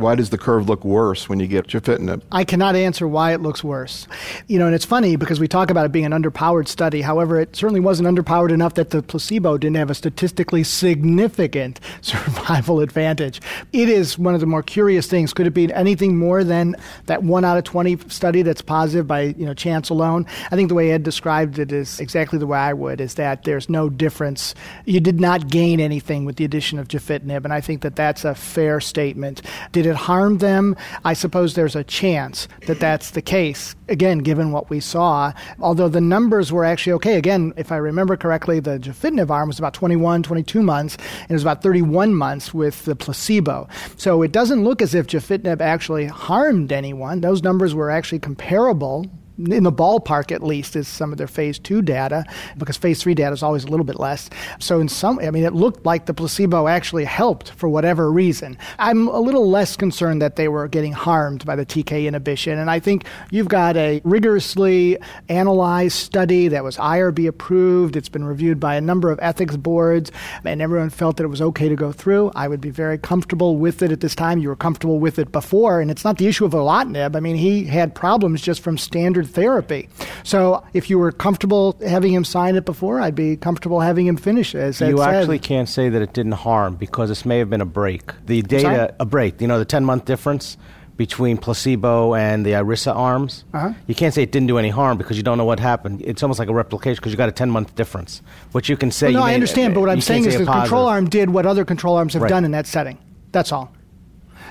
why 0.00 0.14
does 0.14 0.30
the 0.30 0.38
curve 0.38 0.68
look 0.68 0.84
worse 0.84 1.28
when 1.28 1.38
you 1.40 1.46
get 1.46 1.66
gefitinib? 1.66 2.22
I 2.32 2.44
cannot 2.44 2.74
answer 2.74 3.06
why 3.06 3.32
it 3.32 3.40
looks 3.40 3.62
worse. 3.62 4.06
You 4.48 4.58
know, 4.58 4.66
and 4.66 4.74
it's 4.74 4.84
funny 4.84 5.16
because 5.16 5.38
we 5.38 5.46
talk 5.46 5.70
about 5.70 5.86
it 5.86 5.92
being 5.92 6.04
an 6.04 6.12
underpowered 6.12 6.68
study. 6.68 7.02
However, 7.02 7.38
it 7.38 7.54
certainly 7.54 7.80
wasn't 7.80 8.08
underpowered 8.08 8.50
enough 8.50 8.74
that 8.74 8.90
the 8.90 9.02
placebo 9.02 9.58
didn't 9.58 9.76
have 9.76 9.90
a 9.90 9.94
statistically 9.94 10.64
significant 10.64 11.80
survival 12.00 12.80
advantage. 12.80 13.40
It 13.72 13.88
is 13.88 14.18
one 14.18 14.34
of 14.34 14.40
the 14.40 14.46
more 14.46 14.62
curious 14.62 15.06
things. 15.06 15.32
Could 15.32 15.46
it 15.46 15.54
be 15.54 15.72
anything 15.72 16.16
more 16.16 16.42
than 16.42 16.76
that 17.06 17.22
one 17.22 17.44
out 17.44 17.58
of 17.58 17.64
20 17.64 17.98
study 18.08 18.42
that's 18.42 18.62
positive 18.62 19.06
by, 19.06 19.22
you 19.22 19.46
know, 19.46 19.54
chance 19.54 19.90
alone? 19.90 20.26
I 20.50 20.56
think 20.56 20.68
the 20.68 20.74
way 20.74 20.90
Ed 20.90 21.02
described 21.02 21.58
it 21.58 21.72
is 21.72 22.00
exactly 22.00 22.38
the 22.38 22.46
way 22.46 22.58
I 22.58 22.72
would, 22.72 23.00
is 23.00 23.14
that 23.14 23.44
there's 23.44 23.68
no 23.68 23.88
difference. 23.88 24.54
You 24.86 25.00
did 25.00 25.20
not 25.20 25.48
gain 25.48 25.80
anything 25.80 26.24
with 26.24 26.36
the 26.36 26.44
addition 26.44 26.78
of 26.78 26.88
gefitinib, 26.88 27.44
and 27.44 27.52
I 27.52 27.60
think 27.60 27.82
that 27.82 27.96
that's 27.96 28.24
a 28.24 28.34
fair 28.34 28.80
statement. 28.80 29.42
Did 29.72 29.89
it 29.90 29.96
harm 29.96 30.38
them? 30.38 30.76
I 31.04 31.12
suppose 31.12 31.54
there's 31.54 31.76
a 31.76 31.84
chance 31.84 32.48
that 32.66 32.80
that's 32.80 33.10
the 33.10 33.20
case, 33.20 33.74
again, 33.88 34.18
given 34.18 34.52
what 34.52 34.70
we 34.70 34.80
saw. 34.80 35.32
Although 35.60 35.88
the 35.88 36.00
numbers 36.00 36.50
were 36.50 36.64
actually 36.64 36.94
okay. 36.94 37.16
Again, 37.16 37.52
if 37.56 37.70
I 37.70 37.76
remember 37.76 38.16
correctly, 38.16 38.60
the 38.60 38.78
gefitinib 38.78 39.30
arm 39.30 39.48
was 39.48 39.58
about 39.58 39.74
21, 39.74 40.22
22 40.22 40.62
months, 40.62 40.96
and 41.22 41.30
it 41.30 41.34
was 41.34 41.42
about 41.42 41.62
31 41.62 42.14
months 42.14 42.54
with 42.54 42.84
the 42.84 42.96
placebo. 42.96 43.68
So 43.96 44.22
it 44.22 44.32
doesn't 44.32 44.64
look 44.64 44.80
as 44.80 44.94
if 44.94 45.06
gefitinib 45.06 45.60
actually 45.60 46.06
harmed 46.06 46.72
anyone. 46.72 47.20
Those 47.20 47.42
numbers 47.42 47.74
were 47.74 47.90
actually 47.90 48.20
comparable 48.20 49.06
in 49.48 49.64
the 49.64 49.72
ballpark 49.72 50.32
at 50.32 50.42
least 50.42 50.76
is 50.76 50.88
some 50.88 51.12
of 51.12 51.18
their 51.18 51.26
phase 51.26 51.58
two 51.58 51.82
data 51.82 52.24
because 52.58 52.76
phase 52.76 53.02
three 53.02 53.14
data 53.14 53.32
is 53.32 53.42
always 53.42 53.64
a 53.64 53.68
little 53.68 53.84
bit 53.84 53.98
less. 53.98 54.28
So 54.58 54.80
in 54.80 54.88
some 54.88 55.18
i 55.20 55.30
mean 55.30 55.44
it 55.44 55.54
looked 55.54 55.84
like 55.86 56.06
the 56.06 56.14
placebo 56.14 56.68
actually 56.68 57.04
helped 57.04 57.50
for 57.50 57.68
whatever 57.68 58.10
reason. 58.10 58.58
I'm 58.78 59.08
a 59.08 59.20
little 59.20 59.48
less 59.48 59.76
concerned 59.76 60.22
that 60.22 60.36
they 60.36 60.48
were 60.48 60.68
getting 60.68 60.92
harmed 60.92 61.44
by 61.44 61.56
the 61.56 61.66
tk 61.66 62.06
inhibition 62.06 62.58
and 62.58 62.70
i 62.70 62.78
think 62.78 63.04
you've 63.30 63.48
got 63.48 63.76
a 63.76 64.00
rigorously 64.04 64.98
analyzed 65.28 65.96
study 65.96 66.48
that 66.48 66.64
was 66.64 66.76
irb 66.76 67.26
approved. 67.26 67.96
It's 67.96 68.08
been 68.08 68.24
reviewed 68.24 68.60
by 68.60 68.76
a 68.76 68.80
number 68.80 69.10
of 69.10 69.18
ethics 69.22 69.56
boards 69.56 70.10
and 70.44 70.62
everyone 70.62 70.90
felt 70.90 71.16
that 71.16 71.24
it 71.24 71.28
was 71.28 71.42
okay 71.42 71.68
to 71.68 71.76
go 71.76 71.92
through. 71.92 72.32
I 72.34 72.48
would 72.48 72.60
be 72.60 72.70
very 72.70 72.98
comfortable 72.98 73.56
with 73.56 73.82
it 73.82 73.92
at 73.92 74.00
this 74.00 74.14
time. 74.14 74.38
You 74.38 74.48
were 74.48 74.56
comfortable 74.56 74.98
with 74.98 75.18
it 75.18 75.32
before 75.32 75.80
and 75.80 75.90
it's 75.90 76.04
not 76.04 76.18
the 76.18 76.26
issue 76.26 76.44
of 76.44 76.52
erlotinib 76.52 77.16
i 77.16 77.20
mean 77.20 77.36
he 77.36 77.64
had 77.64 77.94
problems 77.94 78.42
just 78.42 78.60
from 78.60 78.76
standard 78.76 79.29
therapy. 79.30 79.88
So 80.22 80.62
if 80.74 80.90
you 80.90 80.98
were 80.98 81.12
comfortable 81.12 81.76
having 81.86 82.12
him 82.12 82.24
sign 82.24 82.56
it 82.56 82.64
before, 82.64 83.00
I'd 83.00 83.14
be 83.14 83.36
comfortable 83.36 83.80
having 83.80 84.06
him 84.06 84.16
finish 84.16 84.54
it. 84.54 84.60
As 84.60 84.80
you 84.80 84.98
said. 84.98 85.14
actually 85.14 85.38
can't 85.38 85.68
say 85.68 85.88
that 85.88 86.02
it 86.02 86.12
didn't 86.12 86.32
harm 86.32 86.76
because 86.76 87.08
this 87.08 87.24
may 87.24 87.38
have 87.38 87.50
been 87.50 87.60
a 87.60 87.66
break. 87.66 88.12
The 88.26 88.42
data, 88.42 88.94
a 89.00 89.04
break. 89.04 89.40
You 89.40 89.48
know, 89.48 89.58
the 89.58 89.64
ten 89.64 89.84
month 89.84 90.04
difference 90.04 90.56
between 91.00 91.38
placebo 91.38 92.14
and 92.14 92.44
the 92.44 92.50
Iressa 92.50 92.94
arms. 92.94 93.44
Uh-huh. 93.54 93.72
You 93.86 93.94
can't 93.94 94.12
say 94.12 94.22
it 94.22 94.32
didn't 94.32 94.48
do 94.48 94.58
any 94.58 94.68
harm 94.68 94.98
because 94.98 95.16
you 95.16 95.22
don't 95.22 95.38
know 95.38 95.46
what 95.46 95.58
happened. 95.58 96.02
It's 96.04 96.22
almost 96.22 96.38
like 96.38 96.50
a 96.50 96.52
replication 96.52 96.96
because 96.96 97.10
you 97.10 97.16
got 97.16 97.30
a 97.30 97.32
10 97.32 97.48
month 97.50 97.74
difference. 97.74 98.20
What 98.52 98.68
you 98.68 98.76
can 98.76 98.90
say. 98.90 99.06
Well, 99.06 99.22
no, 99.22 99.22
I 99.22 99.32
understand, 99.32 99.72
but 99.72 99.80
what 99.80 99.88
I'm 99.88 100.02
saying 100.02 100.26
is 100.26 100.36
the 100.36 100.42
a 100.42 100.46
control 100.46 100.86
arm 100.86 101.08
did 101.08 101.30
what 101.30 101.46
other 101.46 101.64
control 101.64 101.96
arms 101.96 102.12
have 102.12 102.20
Right. 102.20 102.28
done 102.28 102.44
in 102.44 102.50
that 102.50 102.66
setting. 102.66 102.98
That's 103.32 103.50
all. 103.50 103.72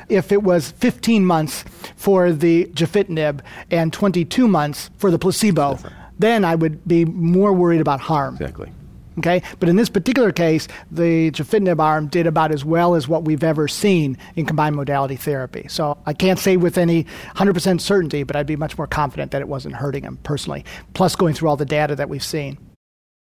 If 0.08 0.32
it 0.32 0.42
was 0.42 0.72
15 0.72 1.24
months 1.24 1.63
for 1.99 2.31
the 2.31 2.63
gefitinib 2.73 3.41
and 3.69 3.91
22 3.91 4.47
months 4.47 4.89
for 4.97 5.12
the 5.12 5.19
placebo, 5.19 5.77
then 6.17 6.45
I 6.45 6.55
would 6.55 6.88
be 6.88 7.03
more 7.03 7.51
worried 7.51 7.81
about 7.81 7.99
harm. 7.99 8.35
Exactly. 8.35 8.71
Okay, 9.17 9.41
but 9.59 9.67
in 9.67 9.75
this 9.75 9.89
particular 9.89 10.31
case, 10.31 10.69
the 10.89 11.29
gefitinib 11.31 11.81
arm 11.81 12.07
did 12.07 12.25
about 12.25 12.53
as 12.53 12.63
well 12.63 12.95
as 12.95 13.09
what 13.09 13.25
we've 13.25 13.43
ever 13.43 13.67
seen 13.67 14.17
in 14.38 14.45
combined 14.45 14.77
modality 14.77 15.17
therapy. 15.17 15.65
So 15.67 15.97
I 16.05 16.13
can't 16.13 16.39
say 16.39 16.55
with 16.55 16.77
any 16.77 17.03
100% 17.35 17.81
certainty, 17.81 18.23
but 18.23 18.38
I'd 18.38 18.47
be 18.47 18.55
much 18.55 18.77
more 18.77 18.88
confident 18.88 19.31
that 19.31 19.41
it 19.41 19.49
wasn't 19.49 19.75
hurting 19.75 20.03
him 20.03 20.19
personally. 20.23 20.63
Plus, 20.93 21.17
going 21.17 21.33
through 21.33 21.49
all 21.49 21.57
the 21.57 21.65
data 21.65 21.97
that 21.97 22.07
we've 22.07 22.23
seen. 22.23 22.57